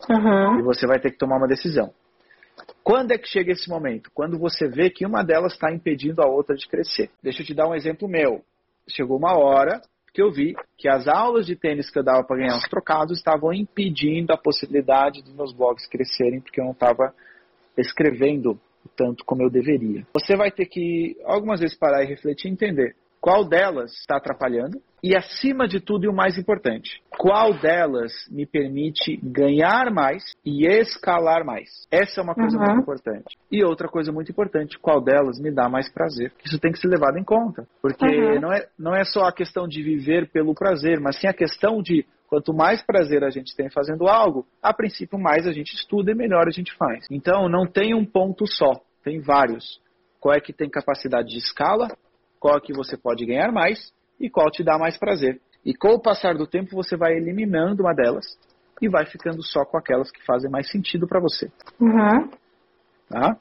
[0.08, 0.60] Uhum.
[0.60, 1.92] E você vai ter que tomar uma decisão.
[2.82, 4.10] Quando é que chega esse momento?
[4.14, 7.10] Quando você vê que uma delas está impedindo a outra de crescer.
[7.22, 8.42] Deixa eu te dar um exemplo meu.
[8.88, 9.82] Chegou uma hora
[10.14, 13.18] que eu vi que as aulas de tênis que eu dava para ganhar uns trocados
[13.18, 17.12] estavam impedindo a possibilidade dos meus blogs crescerem, porque eu não estava
[17.76, 18.58] escrevendo
[18.96, 20.06] tanto como eu deveria.
[20.14, 24.78] Você vai ter que algumas vezes parar e refletir e entender qual delas está atrapalhando
[25.02, 30.66] e, acima de tudo, e o mais importante, qual delas me permite ganhar mais e
[30.66, 31.86] escalar mais.
[31.90, 32.64] Essa é uma coisa uhum.
[32.64, 33.36] muito importante.
[33.50, 36.32] E outra coisa muito importante, qual delas me dá mais prazer.
[36.44, 38.40] Isso tem que ser levado em conta, porque uhum.
[38.40, 41.82] não, é, não é só a questão de viver pelo prazer, mas sim a questão
[41.82, 46.10] de Quanto mais prazer a gente tem fazendo algo, a princípio mais a gente estuda
[46.10, 47.06] e melhor a gente faz.
[47.08, 48.72] Então não tem um ponto só,
[49.04, 49.80] tem vários.
[50.18, 51.96] Qual é que tem capacidade de escala
[52.40, 55.40] qual que você pode ganhar mais e qual te dá mais prazer.
[55.64, 58.26] E com o passar do tempo você vai eliminando uma delas
[58.82, 61.52] e vai ficando só com aquelas que fazem mais sentido para você.
[61.80, 62.30] Uhum.
[63.08, 63.38] Tá?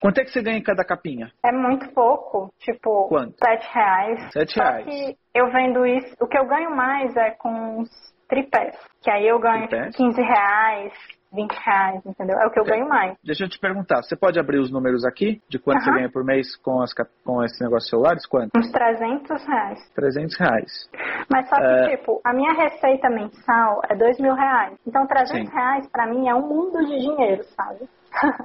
[0.00, 1.30] Quanto é que você ganha em cada capinha?
[1.44, 3.34] É muito pouco, tipo, Quanto?
[3.38, 4.32] sete reais.
[4.32, 4.84] Sete Só reais.
[4.86, 7.90] que eu vendo isso, o que eu ganho mais é com os
[8.28, 10.92] tripés, que aí eu ganho tipo, 15 reais,
[11.32, 12.38] 20 reais, entendeu?
[12.38, 13.16] É o que eu ganho mais.
[13.24, 16.24] Deixa eu te perguntar, você pode abrir os números aqui de quanto você ganha por
[16.24, 16.92] mês com, as,
[17.24, 18.26] com esse negócio celulares?
[18.26, 18.50] Quanto?
[18.56, 19.78] Uns 300 reais.
[19.94, 20.90] 300 reais.
[21.30, 21.96] Mas só que, é...
[21.96, 24.78] tipo, a minha receita mensal é 2 mil reais.
[24.86, 25.54] Então, 300 Sim.
[25.54, 27.88] reais pra mim é um mundo de dinheiro, sabe?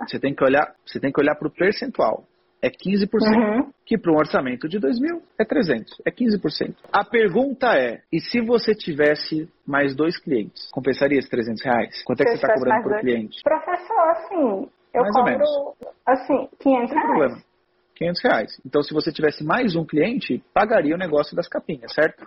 [0.08, 2.24] você tem que olhar, você tem que olhar pro percentual
[2.62, 3.72] é 15%, uhum.
[3.86, 6.76] que para um orçamento de 2 mil é 300, é 15%.
[6.92, 12.04] A pergunta é, e se você tivesse mais dois clientes, compensaria esses 300 reais?
[12.04, 13.02] Quanto é que você está cobrando por dois.
[13.02, 13.42] cliente?
[13.44, 15.76] Professor, assim, eu mais cobro,
[16.06, 17.08] assim, 500 reais.
[17.08, 17.38] Problema.
[17.96, 18.62] 500 reais.
[18.66, 22.26] Então, se você tivesse mais um cliente, pagaria o negócio das capinhas, certo?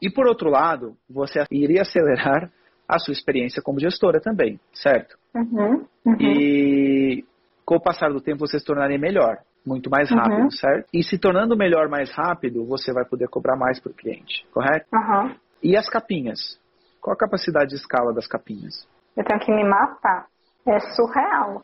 [0.00, 2.50] E por outro lado, você iria acelerar
[2.88, 5.18] a sua experiência como gestora também, certo?
[5.34, 6.16] Uhum, uhum.
[6.20, 7.24] E
[7.68, 10.50] com o passar do tempo você se tornaria melhor muito mais rápido, uhum.
[10.50, 10.88] certo?
[10.90, 14.86] E se tornando melhor mais rápido, você vai poder cobrar mais para o cliente, correto?
[14.90, 15.34] Uhum.
[15.62, 16.58] E as capinhas?
[16.98, 18.88] Qual a capacidade de escala das capinhas?
[19.14, 20.28] Eu tenho que me matar.
[20.66, 21.62] É surreal.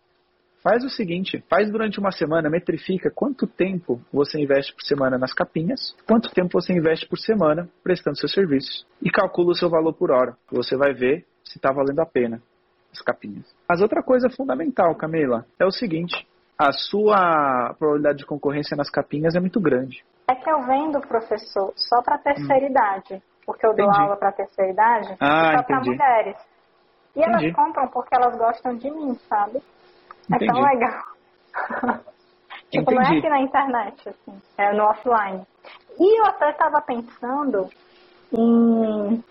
[0.63, 5.33] Faz o seguinte, faz durante uma semana, metrifica quanto tempo você investe por semana nas
[5.33, 9.95] capinhas, quanto tempo você investe por semana prestando seu serviço e calcula o seu valor
[9.95, 10.37] por hora.
[10.53, 12.43] Você vai ver se está valendo a pena
[12.95, 13.45] as capinhas.
[13.69, 16.27] Mas outra coisa fundamental, Camila, é o seguinte:
[16.59, 20.05] a sua probabilidade de concorrência nas capinhas é muito grande.
[20.29, 22.71] É que eu vendo, professor, só para terceira hum.
[22.71, 24.01] idade, porque eu dou entendi.
[24.01, 26.37] aula para terceira idade ah, e só para mulheres.
[27.15, 27.45] E entendi.
[27.47, 29.63] elas compram porque elas gostam de mim, sabe?
[30.33, 31.03] É tão legal.
[32.71, 35.47] tipo, não é aqui na internet, assim, é no offline.
[35.99, 37.69] E eu até estava pensando
[38.33, 39.23] em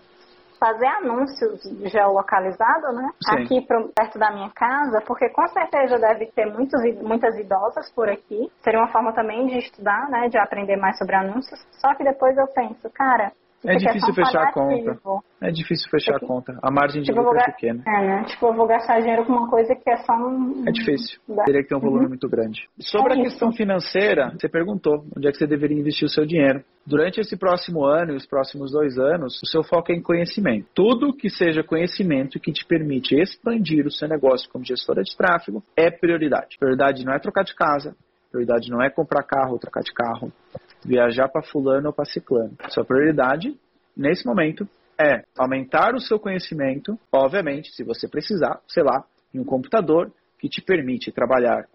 [0.64, 1.60] fazer anúncios
[1.92, 3.10] geolocalizados, né?
[3.22, 3.42] Sim.
[3.42, 8.08] Aqui pro, perto da minha casa, porque com certeza deve ter muitos, muitas idosas por
[8.08, 8.50] aqui.
[8.62, 10.28] Seria uma forma também de estudar, né?
[10.30, 11.60] De aprender mais sobre anúncios.
[11.72, 13.32] Só que depois eu penso, cara,
[13.66, 14.98] É aqui difícil um fechar a conta.
[15.40, 16.58] É difícil fechar a conta.
[16.62, 17.82] A margem de Tipo, lucro é pequena.
[17.86, 18.24] é, né?
[18.24, 20.64] Tipo, eu vou gastar dinheiro com uma coisa que é só um.
[20.68, 21.18] É difícil.
[21.28, 21.44] Dá.
[21.44, 22.08] Teria que ter um volume Uhum.
[22.10, 22.68] muito grande.
[22.78, 23.30] Sobre É a isso.
[23.30, 26.62] questão financeira, você perguntou onde é que você deveria investir o seu dinheiro.
[26.86, 30.66] Durante esse próximo ano e os próximos dois anos, o seu foco é em conhecimento.
[30.74, 35.62] Tudo que seja conhecimento que te permite expandir o seu negócio como gestora de tráfego
[35.76, 36.58] é prioridade.
[36.58, 37.94] Prioridade não é trocar de casa,
[38.30, 40.30] prioridade não é comprar carro ou trocar de carro,
[40.84, 42.52] viajar para fulano ou para ciclano.
[42.68, 43.56] Sua prioridade,
[43.96, 44.68] nesse momento,
[45.00, 50.48] é aumentar o seu conhecimento, obviamente, se você precisar, sei lá, em um computador que
[50.48, 51.66] te permite trabalhar,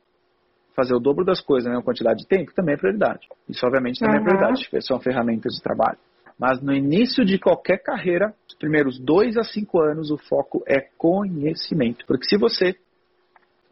[0.75, 3.27] fazer o dobro das coisas na quantidade de tempo, também é prioridade.
[3.49, 4.23] Isso, obviamente, também é Uhum.
[4.23, 5.97] prioridade, porque são ferramentas de trabalho.
[6.39, 10.79] Mas no início de qualquer carreira, os primeiros dois a cinco anos, o foco é
[10.97, 12.05] conhecimento.
[12.05, 12.77] Porque se você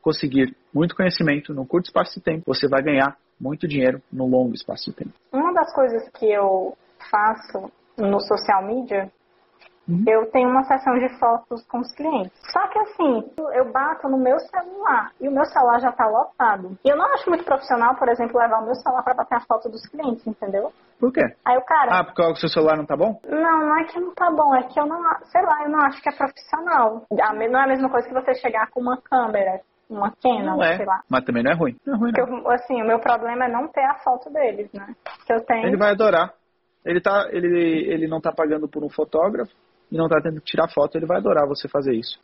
[0.02, 4.54] conseguir muito conhecimento num curto espaço de tempo, você vai ganhar muito dinheiro num longo
[4.54, 5.14] espaço de tempo.
[5.32, 6.76] Uma das coisas que eu
[7.12, 9.12] faço no social media,
[9.88, 10.04] Uhum.
[10.06, 12.34] eu tenho uma sessão de fotos com os clientes.
[12.52, 13.24] Só que assim,
[13.54, 16.78] eu bato no meu celular e o meu celular já tá lotado.
[16.84, 19.42] E eu não acho muito profissional, por exemplo, levar o meu celular para bater a
[19.42, 20.74] foto dos clientes, entendeu?
[21.00, 21.22] Por quê?
[21.46, 23.18] Aí o cara, Ah, porque o seu celular não tá bom?
[23.30, 25.80] não, não é que não tá bom, é que eu não, sei lá, eu não
[25.80, 27.04] acho que é profissional.
[27.10, 30.78] Não é a mesma coisa que você chegar com uma câmera, uma Canon, Não é.
[30.78, 31.02] sei lá.
[31.10, 31.76] Mas também não é ruim.
[31.86, 32.40] Não é ruim, não.
[32.40, 34.96] eu, assim, o meu problema é não ter a foto deles, né?
[35.26, 35.68] Que eu tenho.
[35.68, 36.34] Ele vai adorar.
[36.86, 39.52] Ele, tá, ele, ele não tá pagando por um fotógrafo
[39.92, 42.20] e não tá tendo que tirar foto, ele vai adorar você fazer isso.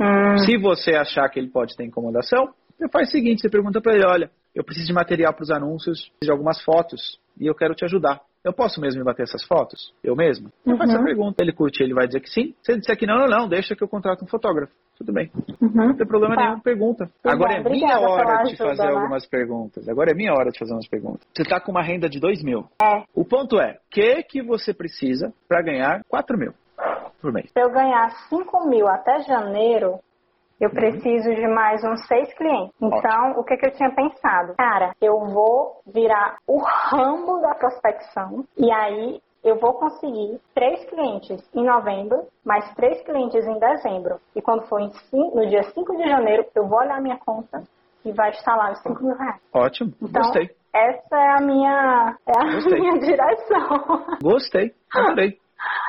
[0.00, 3.80] Hum, Se você achar que ele pode ter incomodação, você faz o seguinte, você pergunta
[3.80, 7.54] para ele, olha, eu preciso de material para os anúncios, de algumas fotos, e eu
[7.54, 8.20] quero te ajudar.
[8.44, 9.94] Eu posso mesmo me bater essas fotos?
[10.02, 10.48] Eu mesmo?
[10.64, 10.96] Você faz Uhum.
[10.96, 12.54] essa pergunta, ele curte, ele vai dizer que sim.
[12.62, 14.72] Se ele disser que não, não, não, deixa que eu contrato um fotógrafo.
[14.98, 15.30] Tudo bem.
[15.60, 15.70] uhum.
[15.72, 16.42] Não tem problema Tá.
[16.48, 17.04] nenhum, pergunta.
[17.24, 18.88] bom, Agora é minha obrigada pela hora de fazer né?
[18.92, 19.88] algumas perguntas.
[19.88, 21.26] Agora é minha hora de fazer umas perguntas.
[21.34, 22.66] Você está com uma renda de 2 mil.
[22.82, 23.04] É.
[23.14, 26.52] O ponto é, o que, que você precisa para ganhar 4 mil
[27.20, 27.48] por mês?
[27.52, 30.00] Se eu ganhar 5 mil até janeiro,
[30.62, 30.74] eu Uhum.
[30.76, 32.72] preciso de mais uns seis clientes.
[32.80, 34.54] Então, o que, que eu tinha pensado?
[34.56, 41.42] Cara, eu vou virar o rambo da prospecção e aí eu vou conseguir três clientes
[41.52, 44.20] em novembro, mais três clientes em dezembro.
[44.36, 47.60] E quando for em cin- no dia 5 de janeiro, eu vou olhar minha conta
[48.04, 49.40] e vai estar lá os 5 mil reais.
[49.52, 50.48] Ótimo, Então, gostei.
[50.72, 52.78] essa é a minha, é a Gostei.
[52.78, 54.04] minha direção.
[54.22, 55.38] Gostei, adorei.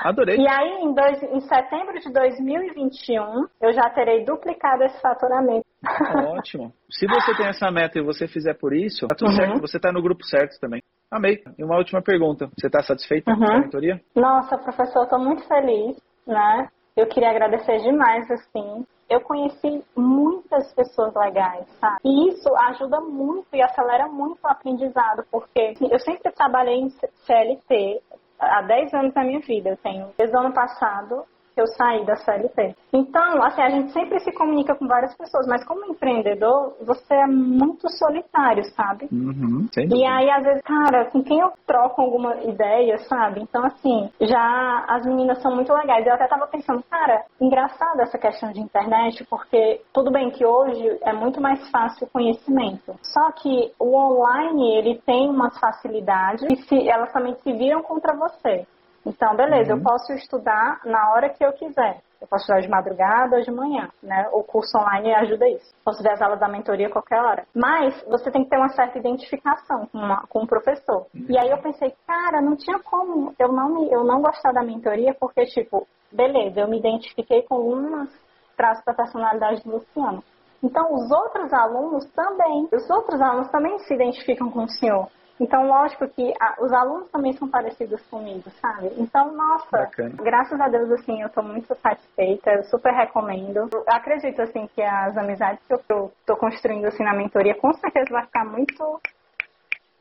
[0.04, 0.38] Adorei.
[0.38, 5.66] E aí, em, dois- em setembro de 2021, eu já terei duplicado esse faturamento.
[6.38, 6.74] Ótimo.
[6.90, 9.36] Se você tem essa meta e você fizer por isso, tá tudo Uhum.
[9.36, 9.62] certo.
[9.62, 10.82] Você tá no grupo certo também.
[11.12, 11.42] Amei.
[11.58, 12.50] E uma última pergunta.
[12.58, 13.38] Você tá satisfeito Uhum.
[13.40, 14.02] com a mentoria?
[14.16, 15.98] Nossa, professor, estou muito feliz,
[16.28, 16.68] né?
[16.96, 18.86] Eu queria agradecer demais, assim.
[19.10, 21.98] Eu conheci muitas pessoas legais, sabe?
[22.04, 26.90] E isso ajuda muito e acelera muito o aprendizado, porque assim, eu sempre trabalhei em
[26.90, 28.02] CLT
[28.44, 29.70] há 10 anos da minha vida.
[29.70, 32.76] Eu tenho, desde o ano passado, que eu saí da CLT.
[32.92, 37.28] Então, assim, a gente sempre se comunica com várias pessoas, mas como empreendedor, você é
[37.28, 39.08] muito solitário, sabe?
[39.12, 39.68] Uhum.
[39.78, 43.42] E aí, às vezes, cara, com quem eu troco alguma ideia, sabe?
[43.42, 46.06] Então, assim, já as meninas são muito legais.
[46.06, 51.00] Eu até tava pensando, cara, engraçado essa questão de internet, porque tudo bem que hoje
[51.02, 52.96] é muito mais fácil o conhecimento.
[53.02, 58.16] Só que o online, ele tem umas facilidades e se, elas também se viram contra
[58.16, 58.66] você.
[59.06, 59.80] Então, beleza, Uhum.
[59.80, 62.02] eu posso estudar na hora que eu quiser.
[62.22, 64.30] Eu posso estudar de madrugada ou de manhã, né?
[64.32, 65.76] O curso online ajuda isso.
[65.84, 67.46] Posso ver as aulas da mentoria a qualquer hora.
[67.54, 71.08] Mas você tem que ter uma certa identificação com, uma- com o professor.
[71.14, 74.64] E aí eu pensei, cara, não tinha como eu não, me, eu não gostar da
[74.64, 78.10] mentoria, porque, tipo, beleza, eu me identifiquei com algumas
[78.56, 80.24] traços da personalidade do Luciano.
[80.64, 85.10] Então, os outros alunos também, os outros alunos também se identificam com o senhor.
[85.44, 88.90] Então, lógico que a- os alunos também são parecidos comigo, sabe?
[88.98, 90.16] Então, nossa, Bacana.
[90.24, 93.68] graças a Deus, assim, eu tô muito satisfeita, eu super recomendo.
[93.74, 97.74] Eu acredito, assim, que as amizades que eu tô, tô construindo, assim, na mentoria, com
[97.74, 99.02] certeza vai ficar muito...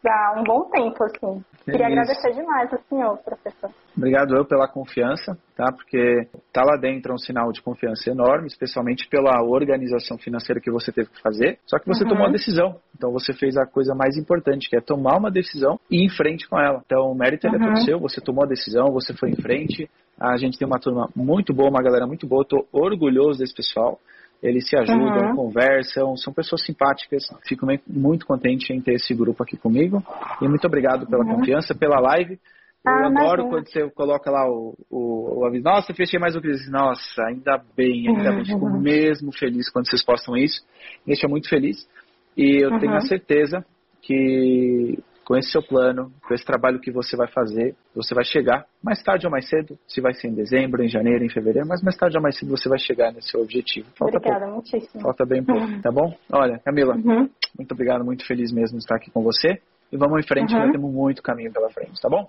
[0.05, 1.45] Há um bom tempo, assim.
[1.65, 1.99] Queria Feliz.
[1.99, 3.71] agradecer demais ao senhor, professor.
[3.97, 5.71] Obrigado eu pela confiança, tá?
[5.71, 10.73] Porque tá lá dentro é um sinal de confiança enorme, especialmente pela organização financeira que
[10.73, 11.61] você teve que fazer.
[11.67, 12.11] Só que você Uhum.
[12.11, 12.81] tomou a decisão.
[12.97, 16.09] Então você fez a coisa mais importante, que é tomar uma decisão e ir em
[16.09, 16.83] frente com ela.
[16.85, 17.67] Então o mérito ele é Uhum.
[17.67, 19.89] todo seu, você tomou a decisão, você foi em frente.
[20.19, 22.45] A gente tem uma turma muito boa, uma galera muito boa.
[22.45, 24.01] Tô orgulhoso desse pessoal.
[24.43, 25.37] Eles se ajudam, Uhum.
[25.37, 27.25] conversam, são pessoas simpáticas.
[27.47, 30.03] Fico muito contente em ter esse grupo aqui comigo.
[30.41, 31.37] E muito obrigado pela Uhum.
[31.37, 32.39] confiança, pela live.
[32.85, 35.63] Eu ah, adoro quando você coloca lá o, o, o, aviso.
[35.63, 36.69] Nossa, fechei mais um cliente.
[36.69, 38.45] Nossa, ainda bem, ainda bem.
[38.45, 40.61] Fico mesmo feliz quando vocês postam isso.
[41.07, 41.89] Me deixa muito feliz.
[42.37, 42.81] E eu uhum.
[42.81, 43.65] tenho a certeza
[44.01, 44.99] que
[45.33, 49.03] com esse seu plano, com esse trabalho que você vai fazer, você vai chegar mais
[49.03, 51.97] tarde ou mais cedo, se vai ser em dezembro, em janeiro, em fevereiro, mas mais
[51.97, 53.89] tarde ou mais cedo você vai chegar nesse seu objetivo.
[53.97, 54.55] Falta Obrigada, pouco.
[54.57, 55.03] muitíssimo.
[55.03, 55.81] Falta bem pouco, uhum.
[55.81, 56.15] tá bom?
[56.31, 57.31] Olha, Camila, uhum.
[57.57, 59.59] muito obrigado, muito feliz mesmo de estar aqui com você.
[59.91, 60.61] E vamos em frente, uhum.
[60.61, 62.29] ainda temos muito caminho pela frente, tá bom?